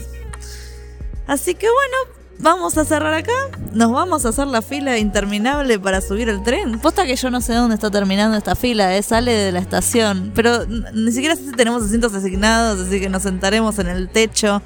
Así 1.28 1.56
que 1.56 1.67
bueno, 1.67 2.14
vamos 2.45 2.77
a 2.77 2.86
cerrar 2.86 3.13
acá. 3.13 3.34
Nos 3.73 3.91
vamos 3.91 4.25
a 4.25 4.29
hacer 4.29 4.47
la 4.47 4.62
fila 4.62 4.97
interminable 4.97 5.79
para 5.79 5.99
subir 5.99 6.29
el 6.29 6.43
tren. 6.43 6.79
Posta 6.79 7.05
que 7.05 7.15
yo 7.15 7.29
no 7.31 7.41
sé 7.41 7.53
dónde 7.53 7.75
está 7.75 7.89
terminando 7.89 8.38
esta 8.38 8.55
fila, 8.55 8.95
eh, 8.95 9.03
sale 9.03 9.34
de 9.34 9.51
la 9.51 9.60
estación. 9.60 10.31
Pero 10.34 10.65
ni 10.67 11.12
siquiera 11.12 11.36
sé 11.36 11.43
si 11.43 11.51
tenemos 11.51 11.84
asientos 11.84 12.13
asignados, 12.13 12.88
así 12.88 13.01
que 13.01 13.10
nos 13.10 13.23
sentaremos 13.23 13.79
en 13.79 13.88
el 13.88 14.08
techo. 14.10 14.62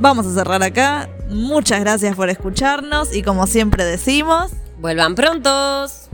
Vamos 0.00 0.26
a 0.26 0.34
cerrar 0.34 0.62
acá. 0.62 1.08
Muchas 1.28 1.80
gracias 1.80 2.16
por 2.16 2.30
escucharnos 2.30 3.14
y 3.14 3.22
como 3.22 3.46
siempre 3.46 3.84
decimos... 3.84 4.50
Vuelvan 4.80 5.14
prontos. 5.14 6.08